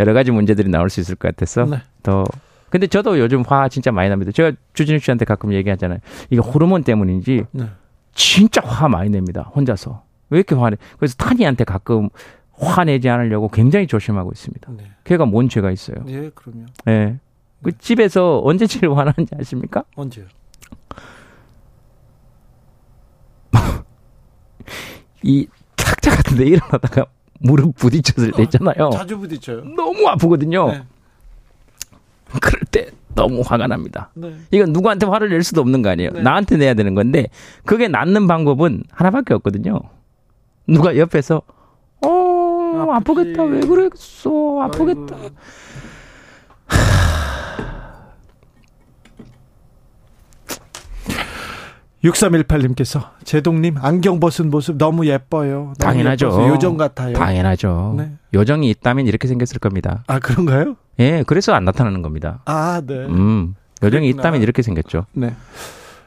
[0.00, 1.80] 여러 가지 문제들이 나올 수 있을 것 같아서 네.
[2.02, 2.24] 더
[2.68, 4.32] 근데 저도 요즘 화 진짜 많이 납니다.
[4.32, 6.00] 제가 주진우 씨한테 가끔 얘기하잖아요.
[6.28, 7.68] 이게 호르몬 때문인지 네.
[8.14, 9.42] 진짜 화 많이 냅니다.
[9.54, 10.02] 혼자서.
[10.30, 10.76] 왜 이렇게 화내?
[10.98, 12.08] 그래서 타니한테 가끔
[12.50, 14.72] 화내지 않으려고 굉장히 조심하고 있습니다.
[14.76, 14.90] 네.
[15.04, 15.98] 걔가 뭔 죄가 있어요?
[16.08, 16.66] 예, 그럼요.
[16.88, 17.20] 예.
[17.62, 17.78] 그 네.
[17.78, 19.84] 집에서 언제 제일 화나는지 아십니까?
[19.94, 20.26] 언제요?
[25.22, 25.46] 이
[25.76, 27.06] 탁자 같은 데 일어나다가
[27.44, 28.90] 무릎 부딪혔을 때 있잖아요.
[28.92, 29.64] 자주 부딪혀요.
[29.76, 30.72] 너무 아프거든요.
[30.72, 30.82] 네.
[32.40, 34.10] 그럴 때 너무 화가 납니다.
[34.14, 34.34] 네.
[34.50, 36.10] 이건 누구한테 화를 낼 수도 없는 거 아니에요.
[36.10, 36.22] 네.
[36.22, 37.28] 나한테 내야 되는 건데
[37.64, 39.80] 그게 낫는 방법은 하나밖에 없거든요.
[40.66, 41.42] 누가 옆에서
[42.04, 42.90] 어.
[42.90, 45.16] 아프겠다 왜 그랬어 아프겠다.
[45.16, 45.30] 아이고.
[52.04, 55.54] 6318님께서 제동님 안경 벗은 모습 너무 예뻐요.
[55.54, 56.26] 너무 당연하죠.
[56.26, 57.14] 예뻐서 요정 같아요.
[57.14, 57.94] 당연하죠.
[57.96, 58.12] 네.
[58.34, 60.04] 요정이 있다면 이렇게 생겼을 겁니다.
[60.06, 60.76] 아 그런가요?
[61.00, 62.40] 예, 그래서 안 나타나는 겁니다.
[62.44, 62.94] 아 네.
[63.06, 64.20] 음, 요정이 그랬구나.
[64.22, 65.06] 있다면 이렇게 생겼죠.
[65.12, 65.34] 네.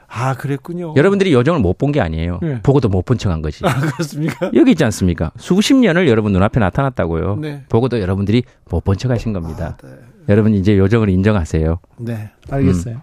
[0.09, 0.93] 아 그랬군요.
[0.95, 2.39] 여러분들이 요정을 못 본 게 아니에요.
[2.41, 2.61] 네.
[2.61, 3.65] 보고도 못 본 척한 거지.
[3.65, 4.51] 아 그렇습니까?
[4.53, 5.31] 여기 있지 않습니까?
[5.37, 7.37] 수십 년을 여러분 눈앞에 나타났다고요.
[7.37, 7.63] 네.
[7.69, 9.77] 보고도 여러분들이 못 본 척하신 겁니다.
[9.83, 9.93] 아, 네.
[10.29, 11.79] 여러분 이제 요정을 인정하세요.
[11.99, 12.95] 네, 알겠어요.
[12.95, 13.01] 음.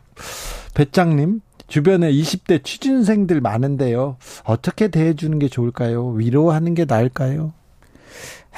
[0.75, 4.17] 배짱님 주변에 20대 취준생들 많은데요.
[4.45, 6.11] 어떻게 대해주는 게 좋을까요?
[6.11, 7.53] 위로하는 게 나을까요?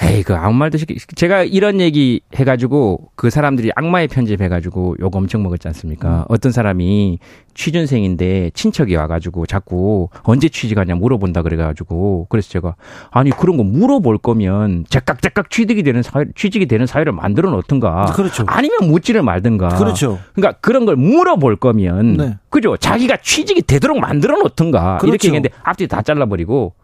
[0.03, 5.17] 에이, 그 아무 말도 시키, 제가 이런 얘기 해가지고 그 사람들이 악마의 편집 해가지고 욕
[5.17, 6.19] 엄청 먹었지 않습니까?
[6.21, 6.25] 음.
[6.29, 7.19] 어떤 사람이
[7.55, 12.75] 취준생인데 친척이 와가지고 자꾸 언제 취직하냐 물어본다 그래가지고 그래서 제가
[13.11, 18.13] 아니 그런 거 물어볼 거면 제깍제깍 취직이 되는 사회, 취직이 되는 사회를 만들어 놓든가.
[18.15, 18.45] 그렇죠.
[18.47, 19.69] 아니면 묻지를 말든가.
[19.79, 20.19] 그렇죠.
[20.35, 22.37] 그러니까 그런 걸 물어볼 거면 네.
[22.51, 22.77] 그죠?
[22.77, 24.99] 자기가 취직이 되도록 만들어 놓든가.
[24.99, 25.07] 그렇죠.
[25.07, 26.75] 이렇게 얘기했는데 앞뒤 다 잘라버리고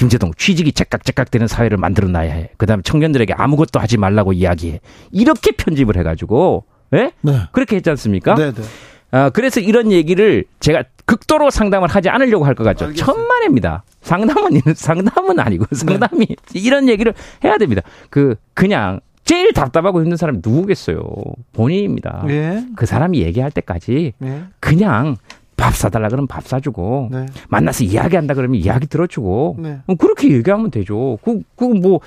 [0.00, 2.50] 김재동 취직이 제깍제깍 되는 사회를 만들어 놔야 해.
[2.56, 4.80] 그다음에 청년들에게 아무것도 하지 말라고 이야기해.
[5.12, 7.12] 이렇게 편집을 해가지고 예?
[7.20, 7.40] 네?
[7.52, 8.34] 그렇게 했지 않습니까?
[8.34, 8.62] 네, 네.
[9.10, 12.86] 아, 그래서 이런 얘기를 제가 극도로 상담을 하지 않으려고 할 것 같죠.
[12.86, 13.04] 알겠습니다.
[13.12, 13.82] 천만에입니다.
[14.00, 15.76] 상담은 상담은 아니고 네.
[15.76, 16.36] 상담이 네.
[16.54, 17.12] 이런 얘기를
[17.44, 17.82] 해야 됩니다.
[18.08, 21.02] 그 그냥 제일 답답하고 힘든 사람이 누구겠어요?
[21.52, 22.24] 본인입니다.
[22.26, 22.64] 네.
[22.74, 24.44] 그 사람이 얘기할 때까지 네.
[24.60, 25.16] 그냥
[25.60, 27.26] 밥 사달라 그러면 밥 사주고 네.
[27.48, 29.78] 만나서 이야기한다 그러면 이야기 들어주고 네.
[29.86, 31.18] 뭐 그렇게 얘기하면 되죠.
[31.22, 32.00] 그 그거 뭐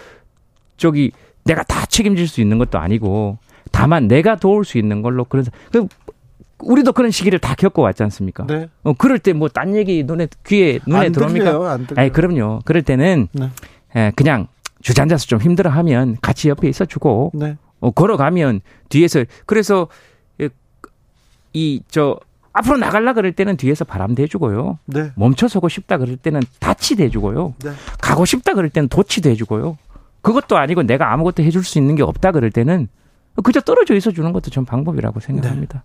[0.77, 1.11] 저기
[1.45, 3.37] 내가 다 책임질 수 있는 것도 아니고
[3.71, 5.87] 다만 내가 도울 수 있는 걸로 그래서 그
[6.59, 8.45] 우리도 그런 시기를 다 겪어왔지 않습니까?
[8.47, 8.69] 네.
[8.83, 11.45] 어, 그럴 때 뭐 딴 얘기 눈에 귀에 눈에 들어옵니까?
[11.97, 12.61] 아니 그럼요.
[12.65, 13.49] 그럴 때는 네.
[13.95, 14.47] 예, 그냥
[14.81, 17.57] 주저앉아서 좀 힘들어하면 같이 옆에 있어주고 네.
[17.81, 19.87] 어, 걸어가면 뒤에서 그래서
[21.53, 22.17] 이저
[22.53, 24.77] 앞으로 나갈라 그럴 때는 뒤에서 바람 대주고요.
[24.85, 25.11] 네.
[25.15, 27.55] 멈춰서고 싶다 그럴 때는 다치 대주고요.
[27.63, 27.71] 네.
[27.99, 29.77] 가고 싶다 그럴 때는 도치 대주고요.
[30.21, 32.87] 그것도 아니고 내가 아무것도 해줄 수 있는 게 없다 그럴 때는
[33.43, 35.83] 그저 떨어져 있어 주는 것도 전 방법이라고 생각합니다.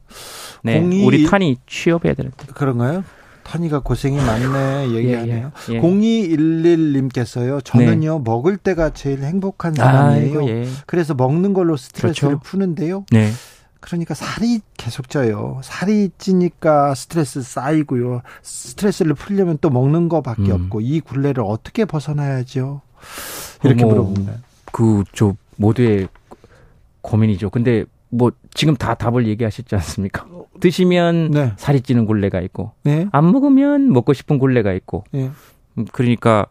[0.62, 2.46] 네, 네 우리 탄이 취업해야 되는데.
[2.54, 3.02] 그런가요?
[3.44, 5.52] 탄이가 고생이 많네 얘기하네요.
[5.70, 5.80] 예, 예, 예.
[5.80, 7.64] 0211님께서요.
[7.64, 8.22] 저는요 네.
[8.22, 10.46] 먹을 때가 제일 행복한 사람이에요.
[10.48, 10.68] 예.
[10.86, 12.40] 그래서 먹는 걸로 스트레스를 그렇죠?
[12.44, 13.06] 푸는데요.
[13.10, 13.30] 네.
[13.80, 15.60] 그러니까 살이 계속 쪄요.
[15.62, 18.22] 살이 찌니까 스트레스 쌓이고요.
[18.42, 20.64] 스트레스를 풀려면 또 먹는 거밖에 음.
[20.64, 22.80] 없고 이 굴레를 어떻게 벗어나야죠?
[23.64, 24.32] 이렇게 물어봅니다.
[24.72, 26.08] 그저 모두의
[27.02, 27.50] 고민이죠.
[27.50, 30.26] 근데 뭐 지금 다 답을 얘기하셨지 않습니까?
[30.60, 31.52] 드시면 네.
[31.56, 33.06] 살이 찌는 굴레가 있고 네.
[33.12, 35.30] 안 먹으면 먹고 싶은 굴레가 있고 네.
[35.92, 36.46] 그러니까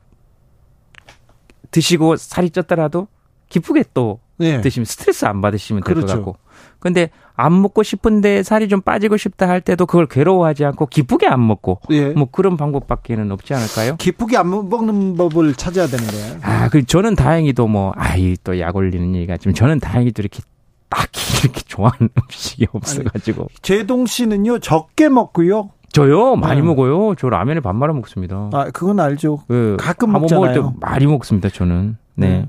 [1.72, 3.08] 드시고 살이 쪘더라도
[3.50, 4.62] 기쁘게 또 네.
[4.62, 6.16] 드시면 스트레스 안 받으시면 될것 그렇죠.
[6.18, 6.38] 같고
[6.80, 11.46] 근데 안 먹고 싶은데 살이 좀 빠지고 싶다 할 때도 그걸 괴로워하지 않고 기쁘게 안
[11.46, 12.10] 먹고 예.
[12.10, 13.96] 뭐 그런 방법밖에는 없지 않을까요?
[13.98, 16.38] 기쁘게 안 먹는 법을 찾아야 되는 거예요.
[16.44, 20.42] 아, 그 저는 다행히도 뭐 아이 또 약 올리는 얘기가 좀 저는 다행히도 이렇게
[20.90, 23.42] 딱히 이렇게 좋아하는 음식이 없어가지고.
[23.44, 25.70] 아니, 제동 씨는요 적게 먹고요.
[25.92, 26.68] 저요 많이 네.
[26.68, 27.16] 먹어요.
[27.18, 28.50] 저 라면에 밥 말아 먹습니다.
[28.54, 29.40] 아 그건 알죠.
[29.48, 30.40] 그 가끔 먹잖아요.
[30.62, 31.50] 먹을 때 많이 먹습니다.
[31.50, 32.28] 저는 네.
[32.30, 32.46] 네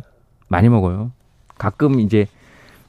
[0.48, 1.12] 많이 먹어요.
[1.58, 2.26] 가끔 이제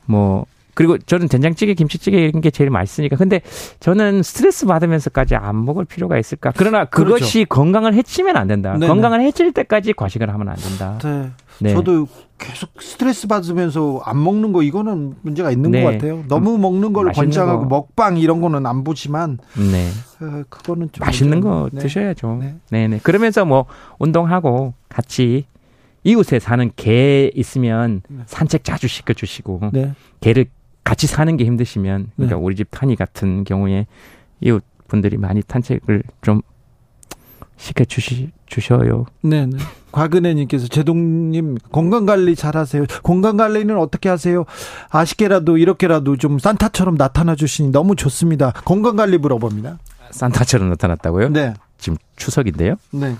[0.05, 0.45] 뭐
[0.79, 3.17] 그리고 저는 된장찌개, 김치찌개 이런 게 제일 맛있으니까.
[3.17, 3.41] 근데
[3.81, 6.53] 저는 스트레스 받으면서까지 안 먹을 필요가 있을까?
[6.55, 7.15] 그러나 그렇죠.
[7.15, 7.49] 그것이 그렇죠.
[7.49, 8.71] 건강을 해치면 안 된다.
[8.73, 8.87] 네네.
[8.87, 10.97] 건강을 해칠 때까지 과식을 하면 안 된다.
[11.03, 11.31] 네.
[11.61, 11.73] 네.
[11.73, 12.07] 저도
[12.37, 15.83] 계속 스트레스 받으면서 안 먹는 거 이거는 문제가 있는 네.
[15.83, 16.23] 것 같아요.
[16.29, 17.65] 너무 먹는 걸 권장하고 거.
[17.67, 19.89] 먹방 이런 거는 안 보지만 네.
[20.21, 21.81] 어, 그거는 좀 맛있는 거 네.
[21.81, 22.41] 드셔야죠.
[22.69, 22.87] 네.
[22.87, 22.99] 네.
[23.03, 23.65] 그러면서 뭐
[23.97, 25.45] 운동하고 같이
[26.03, 28.23] 이웃에 사는 개 있으면 네.
[28.25, 29.93] 산책 자주 시켜주시고 네.
[30.21, 30.45] 개를
[30.83, 32.41] 같이 사는 게 힘드시면 그러니까 네.
[32.41, 33.85] 우리 집 탄이 같은 경우에
[34.41, 36.41] 이웃 분들이 많이 탄책을 좀
[37.57, 39.05] 시켜 주시 주셔요.
[39.21, 39.57] 네, 네.
[39.91, 42.85] 곽은혜님께서 제동님 건강 관리 잘하세요.
[43.03, 44.45] 건강 관리는 어떻게 하세요?
[44.89, 48.51] 아쉽게라도 이렇게라도 좀 산타처럼 나타나 주시니 너무 좋습니다.
[48.65, 49.77] 건강 관리 물어봅니다.
[50.11, 51.29] 산타처럼 나타났다고요?
[51.29, 51.53] 네.
[51.77, 52.75] 지금 추석인데요.
[52.91, 53.15] 네.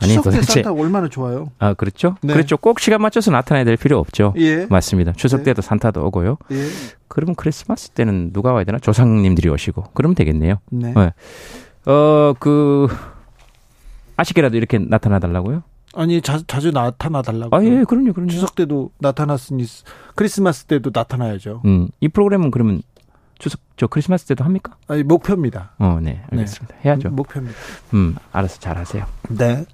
[0.00, 1.50] 아니 추석 때 산타 얼마나 좋아요.
[1.58, 2.16] 아 그렇죠.
[2.22, 2.32] 네.
[2.32, 2.56] 그렇죠.
[2.56, 4.34] 꼭 시간 맞춰서 나타나야 될 필요 없죠.
[4.36, 4.66] 예.
[4.66, 5.12] 맞습니다.
[5.12, 5.44] 추석 네.
[5.44, 6.36] 때도 산타도 오고요.
[6.52, 6.68] 예.
[7.08, 8.78] 그러면 크리스마스 때는 누가 와야 되나?
[8.78, 10.56] 조상님들이 오시고 그러면 되겠네요.
[10.70, 10.92] 네.
[10.94, 11.12] 네.
[11.90, 12.88] 어그
[14.16, 15.62] 아쉽게라도 이렇게 나타나 달라고요?
[15.94, 17.56] 아니 자, 자주 나타나 달라고.
[17.56, 18.30] 아 예, 그럼요, 그럼요.
[18.30, 19.64] 추석 때도 나타났으니
[20.14, 21.62] 크리스마스 때도 나타나야죠.
[21.64, 22.82] 음, 이 프로그램은 그러면
[23.38, 24.76] 추석 저 크리스마스 때도 합니까?
[24.88, 25.72] 아니, 목표입니다.
[25.78, 26.22] 어, 네.
[26.32, 26.74] 알겠습니다.
[26.76, 26.80] 네.
[26.88, 27.10] 해야죠.
[27.10, 27.54] 목표입니다.
[27.92, 29.04] 음, 알아서 잘 하세요.
[29.28, 29.66] 네.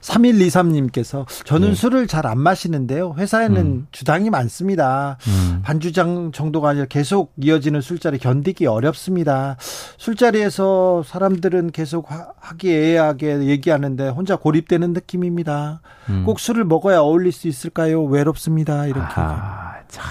[0.00, 1.74] 3123 님께서 저는 네.
[1.74, 3.14] 술을 잘 안 마시는데요.
[3.18, 3.86] 회사에는 음.
[3.92, 5.18] 주당이 많습니다.
[5.26, 5.60] 음.
[5.62, 9.56] 반주장 정도가 아니라 계속 이어지는 술자리 견디기 어렵습니다.
[9.98, 12.08] 술자리에서 사람들은 계속
[12.40, 15.80] 하기애애하게 얘기하는데 혼자 고립되는 느낌입니다.
[16.08, 16.24] 음.
[16.24, 18.02] 꼭 술을 먹어야 어울릴 수 있을까요?
[18.04, 18.86] 외롭습니다.
[18.86, 19.00] 이렇게.
[19.16, 20.04] 아, 참.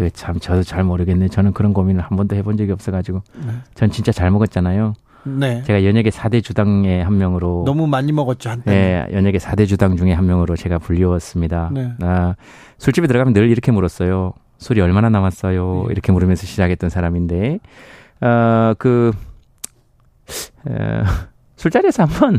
[0.00, 1.28] 그 참 저도 잘 모르겠네.
[1.28, 3.52] 저는 그런 고민을 한 번도 해본 적이 없어가지고 네.
[3.74, 4.94] 전 진짜 잘 먹었잖아요.
[5.24, 5.62] 네.
[5.64, 8.70] 제가 연예계 4대 주당의 한 명으로 너무 많이 먹었죠 한때.
[8.70, 11.70] 네, 연예계 4대 주당 중에 한 명으로 제가 불리웠습니다.
[11.74, 11.92] 네.
[12.00, 12.34] 아,
[12.78, 14.32] 술집에 들어가면 늘 이렇게 물었어요.
[14.56, 15.84] 술이 얼마나 남았어요?
[15.86, 15.92] 네.
[15.92, 17.58] 이렇게 물으면서 시작했던 사람인데
[18.22, 19.12] 어 그
[20.66, 21.02] 어,
[21.56, 22.38] 술자리에서 한번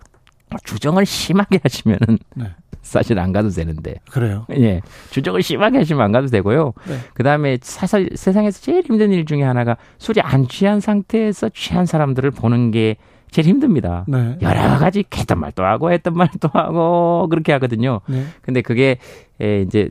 [0.64, 2.46] 주정을 심하게 하시면은 네.
[2.86, 3.96] 사실 안 가도 되는데.
[4.10, 4.46] 그래요?
[4.52, 4.80] 예.
[5.10, 6.72] 주정을 심하게 하시면 안 가도 되고요.
[6.88, 6.94] 네.
[7.14, 12.30] 그 다음에 사실 세상에서 제일 힘든 일 중에 하나가 술이 안 취한 상태에서 취한 사람들을
[12.30, 12.96] 보는 게
[13.32, 14.04] 제일 힘듭니다.
[14.06, 14.38] 네.
[14.40, 18.00] 여러 가지 했던 말도 하고 했던 말도 하고 그렇게 하거든요.
[18.06, 18.24] 네.
[18.40, 18.98] 근데 그게
[19.40, 19.90] 에, 이제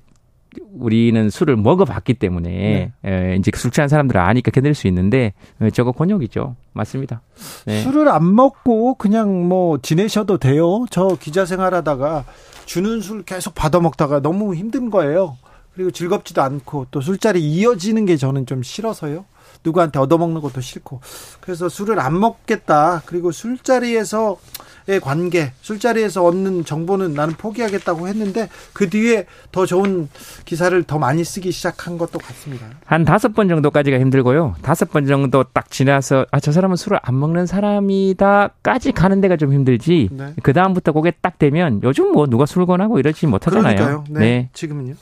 [0.71, 3.09] 우리는 술을 먹어봤기 때문에 네.
[3.11, 6.55] 에, 이제 술 취한 사람들은 아니까 견딜 수 있는데 에, 저거 권역이죠.
[6.71, 7.21] 맞습니다.
[7.65, 7.81] 네.
[7.81, 10.85] 술을 안 먹고 그냥 뭐 지내셔도 돼요.
[10.89, 12.23] 저 기자 생활하다가
[12.65, 15.37] 주는 술 계속 받아 먹다가 너무 힘든 거예요.
[15.73, 19.25] 그리고 즐겁지도 않고 또 술자리 이어지는 게 저는 좀 싫어서요.
[19.63, 21.01] 누구한테 얻어먹는 것도 싫고.
[21.41, 23.03] 그래서 술을 안 먹겠다.
[23.05, 30.09] 그리고 술자리에서의 관계, 술자리에서 얻는 정보는 나는 포기하겠다고 했는데 그 뒤에 더 좋은
[30.45, 32.67] 기사를 더 많이 쓰기 시작한 것도 같습니다.
[32.85, 34.55] 한 다섯 번 정도까지가 힘들고요.
[34.61, 39.53] 다섯 번 정도 딱 지나서 아, 저 사람은 술을 안 먹는 사람이다까지 가는 데가 좀
[39.53, 40.09] 힘들지.
[40.11, 40.33] 네.
[40.43, 44.03] 그 다음부터 그게 딱 되면 요즘 뭐 누가 술 권하고 이러지 못하잖아요.
[44.09, 44.19] 네.
[44.19, 44.49] 네.
[44.53, 44.95] 지금은요.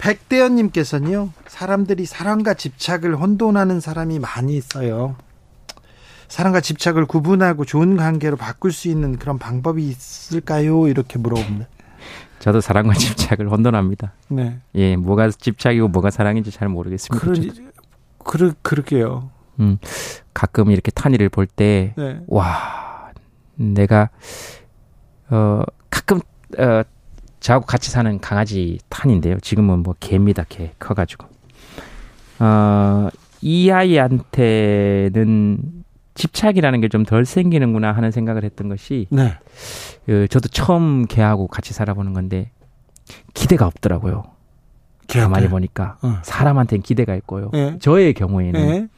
[0.00, 5.14] 백대현님께서는요, 사람들이 사랑과 집착을 혼돈하는 사람이 많이 있어요.
[6.26, 10.88] 사랑과 집착을 구분하고 좋은 관계로 바꿀 수 있는 그런 방법이 있을까요?
[10.88, 11.68] 이렇게 물어봅니다.
[12.40, 14.14] 저도 사랑과 집착을 혼돈합니다.
[14.30, 14.58] 네.
[14.74, 17.24] 예, 뭐가 집착이고 뭐가 사랑인지 잘 모르겠습니다.
[17.24, 17.40] 그러,
[18.24, 19.30] 그러, 그럴게요.
[19.60, 19.78] 음,
[20.34, 22.18] 가끔 이렇게 탄이를 볼 때, 네.
[22.26, 23.12] 와,
[23.54, 24.10] 내가,
[25.30, 26.20] 어, 가끔,
[26.58, 26.82] 어,
[27.38, 29.38] 저하고 같이 사는 강아지 탄인데요.
[29.38, 30.72] 지금은 뭐 개입니다, 개.
[30.80, 31.33] 커가지고.
[32.40, 33.08] 어,
[33.40, 35.58] 이 아이한테는
[36.14, 39.34] 집착이라는 게 좀 덜 생기는구나 하는 생각을 했던 것이, 네.
[40.06, 42.50] 그, 저도 처음 개하고 같이 살아보는 건데,
[43.34, 44.22] 기대가 없더라고요.
[45.08, 45.98] 가만히 보니까.
[46.02, 46.18] 어.
[46.22, 47.50] 사람한테는 기대가 있고요.
[47.52, 47.78] 네.
[47.80, 48.52] 저의 경우에는.
[48.68, 48.88] 네.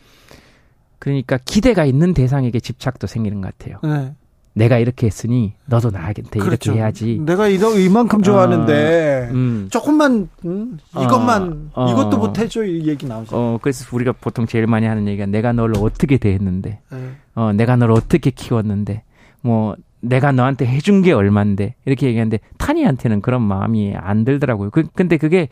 [0.98, 3.80] 그러니까 기대가 있는 대상에게 집착도 생기는 것 같아요.
[3.82, 4.14] 네.
[4.56, 6.70] 내가 이렇게 했으니 너도 나한테 그렇죠.
[6.70, 7.20] 이렇게 해야지.
[7.20, 9.68] 내가 이너 이만큼 좋아하는데 어, 음.
[9.70, 13.36] 조금만 음, 이것만 어, 어, 이것도 못 해줘 이 얘기 나오죠.
[13.36, 16.98] 어 그래서 우리가 보통 제일 많이 하는 얘기가 내가 너를 어떻게 대했는데, 네.
[17.34, 19.02] 어 내가 너를 어떻게 키웠는데,
[19.42, 24.70] 뭐 내가 너한테 해준 게 얼만데 이렇게 얘기하는데 타니한테는 그런 마음이 안 들더라고요.
[24.70, 25.48] 그 근데 그게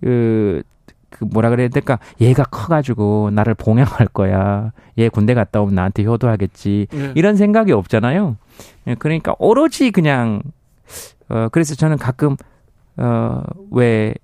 [0.00, 0.62] 그
[1.10, 6.88] 그 뭐라 그래야 될까 얘가 커가지고 나를 봉양할 거야 얘 군대 갔다 오면 나한테 효도하겠지
[6.90, 7.12] 네.
[7.14, 8.36] 이런 생각이 없잖아요
[8.88, 10.42] 예, 그러니까 오로지 그냥
[11.28, 12.36] 어 그래서 저는 가끔
[12.96, 14.14] 어왜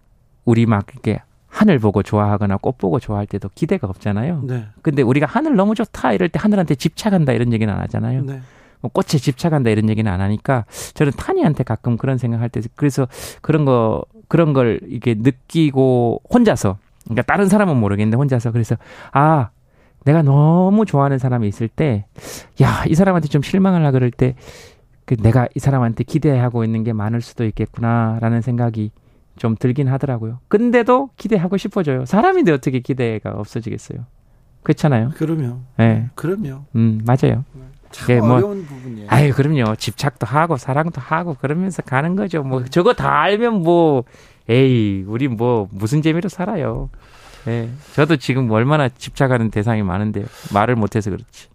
[0.44, 4.66] 우리 막 이렇게 하늘 보고 좋아하거나 꽃 보고 좋아할 때도 기대가 없잖아요 네.
[4.82, 8.40] 근데 우리가 하늘 너무 좋다 이럴 때 하늘한테 집착한다 이런 얘기는 안 하잖아요 네.
[8.80, 13.08] 뭐 꽃에 집착한다 이런 얘기는 안 하니까 저는 타니한테 가끔 그런 생각할 때 그래서
[13.40, 18.76] 그런 거 그런 걸 이게 느끼고 혼자서 그러니까 다른 사람은 모르겠는데 혼자서 그래서
[19.12, 19.50] 아
[20.04, 22.04] 내가 너무 좋아하는 사람이 있을 때
[22.60, 24.34] 야 이 사람한테 좀 실망하려 그럴 때
[25.06, 28.90] 그 내가 이 사람한테 기대하고 있는 게 많을 수도 있겠구나라는 생각이
[29.36, 30.38] 좀 들긴 하더라고요.
[30.48, 32.06] 근데도 기대하고 싶어져요.
[32.06, 34.06] 사람인데 어떻게 기대가 없어지겠어요?
[34.62, 35.10] 그렇잖아요.
[35.10, 35.58] 그럼요.
[35.80, 35.84] 예.
[35.84, 36.10] 네.
[36.14, 36.64] 그럼요.
[36.76, 37.44] 음, 맞아요.
[37.94, 39.06] 참 뭐, 어려운 부분이에요.
[39.08, 39.76] 아유, 그럼요.
[39.76, 42.42] 집착도 하고 사랑도 하고 그러면서 가는 거죠.
[42.42, 44.04] 뭐 저거 다 알면 뭐
[44.48, 46.90] 에이, 우리 뭐 무슨 재미로 살아요.
[47.46, 47.68] 예.
[47.94, 50.26] 저도 지금 얼마나 집착하는 대상이 많은데요.
[50.52, 51.48] 말을 못해서 그렇지.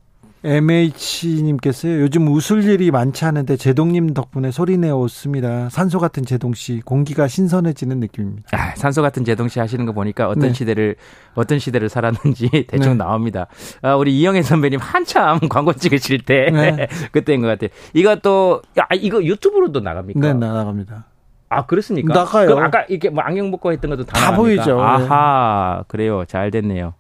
[0.44, 5.70] MH님께서요, 요즘 웃을 일이 많지 않은데 제동님 덕분에 소리내어 웃습니다.
[5.70, 8.48] 산소 같은 제동씨, 공기가 신선해지는 느낌입니다.
[8.58, 10.54] 아, 산소 같은 제동씨 하시는 거 보니까 어떤 네.
[10.54, 10.96] 시대를,
[11.36, 12.98] 어떤 시대를 살았는지 대충 네.
[13.04, 13.48] 나옵니다.
[13.82, 16.88] 아, 우리 이영애 선배님 한참 광고 찍으실 때, 네.
[17.12, 17.70] 그때인 것 같아요.
[17.94, 20.20] 이것도, 야, 이거 유튜브로도 나갑니까?
[20.22, 21.06] 네, 나갑니다.
[21.52, 22.14] 아 그렇습니까?
[22.14, 22.46] 나가요.
[22.48, 24.80] 그럼 아까 이렇게 뭐 안경 벗고 했던 것도 다, 다 보이죠.
[24.80, 26.24] 아하 그래요.
[26.28, 26.94] 잘 됐네요.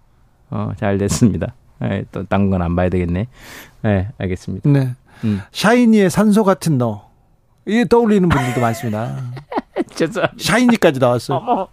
[0.49, 1.53] 어 잘 됐습니다.
[1.81, 3.27] 네, 또딴 건 안 봐야 되겠네.
[3.83, 4.69] 네 알겠습니다.
[4.69, 4.95] 네.
[5.23, 5.41] 음.
[5.51, 7.09] 샤이니의 산소 같은 너.
[7.65, 9.15] 이 떠올리는 분들도 많습니다.
[9.95, 10.43] 죄송합니다.
[10.43, 11.37] 샤이니까지 나왔어요.
[11.37, 11.67] 어머.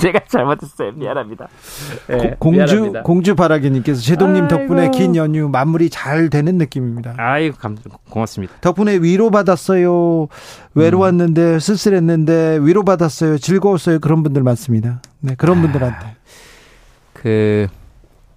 [0.00, 0.92] 제가 잘못했어요.
[0.92, 1.48] 미안합니다.
[2.08, 3.02] 네, 공주 미안합니다.
[3.02, 7.14] 공주 바라기님께서 제동님 덕분에 긴 연휴 마무리 잘 되는 느낌입니다.
[7.18, 7.76] 아이고 감,
[8.08, 8.54] 고맙습니다.
[8.62, 10.28] 덕분에 위로 받았어요.
[10.74, 11.58] 외로웠는데 음.
[11.58, 13.36] 쓸쓸했는데 위로 받았어요.
[13.36, 13.98] 즐거웠어요.
[13.98, 15.02] 그런 분들 많습니다.
[15.20, 16.06] 네 그런 아, 분들한테
[17.12, 17.66] 그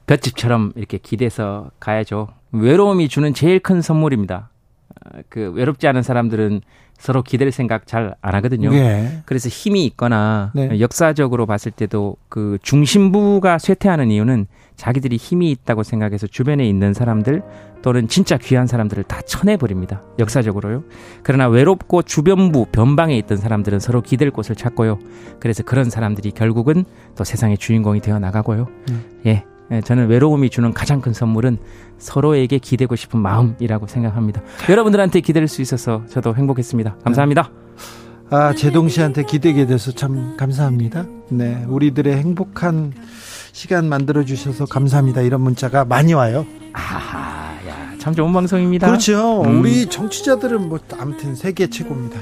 [0.10, 2.30] 볏집처럼 이렇게 기대서 가야죠.
[2.52, 4.50] 외로움이 주는 제일 큰 선물입니다.
[5.06, 6.62] 아, 그 외롭지 않은 사람들은
[6.98, 8.72] 서로 기댈 생각 잘 안 하거든요.
[8.72, 9.22] 네.
[9.26, 10.80] 그래서 힘이 있거나 네.
[10.80, 17.44] 역사적으로 봤을 때도 그 중심부가 쇠퇴하는 이유는 자기들이 힘이 있다고 생각해서 주변에 있는 사람들
[17.82, 20.02] 또는 진짜 귀한 사람들을 다 쳐내버립니다.
[20.18, 20.84] 역사적으로요.
[21.24, 25.00] 그러나 외롭고 주변부, 변방에 있던 사람들은 서로 기댈 곳을 찾고요.
[25.40, 26.84] 그래서 그런 사람들이 결국은
[27.16, 28.68] 또 세상의 주인공이 되어 나가고요.
[28.90, 29.06] 음.
[29.28, 29.46] 예.
[29.72, 31.58] 예, 저는 외로움이 주는 가장 큰 선물은
[31.98, 34.42] 서로에게 기대고 싶은 마음이라고 생각합니다.
[34.70, 36.98] 여러분들한테 기댈 수 있어서 저도 행복했습니다.
[37.04, 37.52] 감사합니다.
[38.32, 41.06] 아, 제동 씨한테 기대게 돼서 참 감사합니다.
[41.30, 42.94] 네, 우리들의 행복한
[43.52, 45.22] 시간 만들어 주셔서 감사합니다.
[45.22, 46.46] 이런 문자가 많이 와요.
[46.74, 47.39] 아하.
[48.00, 48.88] 참 좋은 방송입니다.
[48.88, 49.44] 그렇죠.
[49.44, 49.60] 음.
[49.60, 52.18] 우리 정치자들은 뭐 아무튼 세계 최고입니다.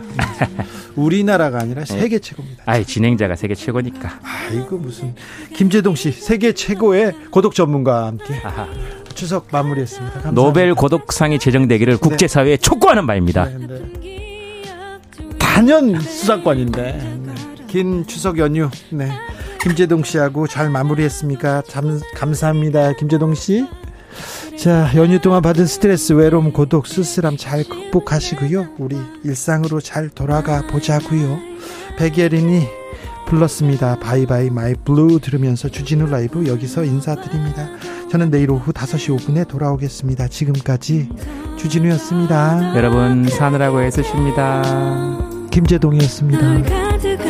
[0.96, 2.00] 우리나라가 아니라 네.
[2.00, 2.64] 세계 최고입니다.
[2.66, 4.10] 아, 진행자가 세계 최고니까.
[4.24, 5.14] 아, 이거 무슨
[5.54, 8.68] 김재동 씨 세계 최고의 고독 전문가와 함께 아하.
[9.14, 10.14] 추석 마무리했습니다.
[10.14, 10.42] 감사합니다.
[10.42, 12.00] 노벨 고독상이 제정되기를 네.
[12.00, 13.46] 국제사회에 촉구하는 바입니다.
[13.46, 15.02] 네, 네.
[15.38, 17.34] 단연 수상권인데 네.
[17.68, 19.12] 긴 추석 연휴 네.
[19.62, 21.64] 김재동 씨하고 잘 마무리했습니까?
[21.68, 23.66] 참 감사합니다, 김재동 씨.
[24.58, 28.70] 자, 연휴 동안 받은 스트레스, 외로움, 고독, 쓸쓸함 잘 극복하시고요.
[28.80, 31.40] 우리 일상으로 잘 돌아가 보자고요.
[31.98, 32.68] 백예린이
[33.28, 34.00] 불렀습니다.
[34.00, 37.70] Bye bye my blue 들으면서 주진우 라이브 여기서 인사드립니다.
[38.10, 40.30] 저는 내일 오후 5시 5분에 돌아오겠습니다.
[40.30, 41.10] 지금까지
[41.58, 42.76] 주진우였습니다.
[42.76, 44.64] 여러분 사느라고 애쓰십니다.
[45.52, 47.27] 김제동이었습니다.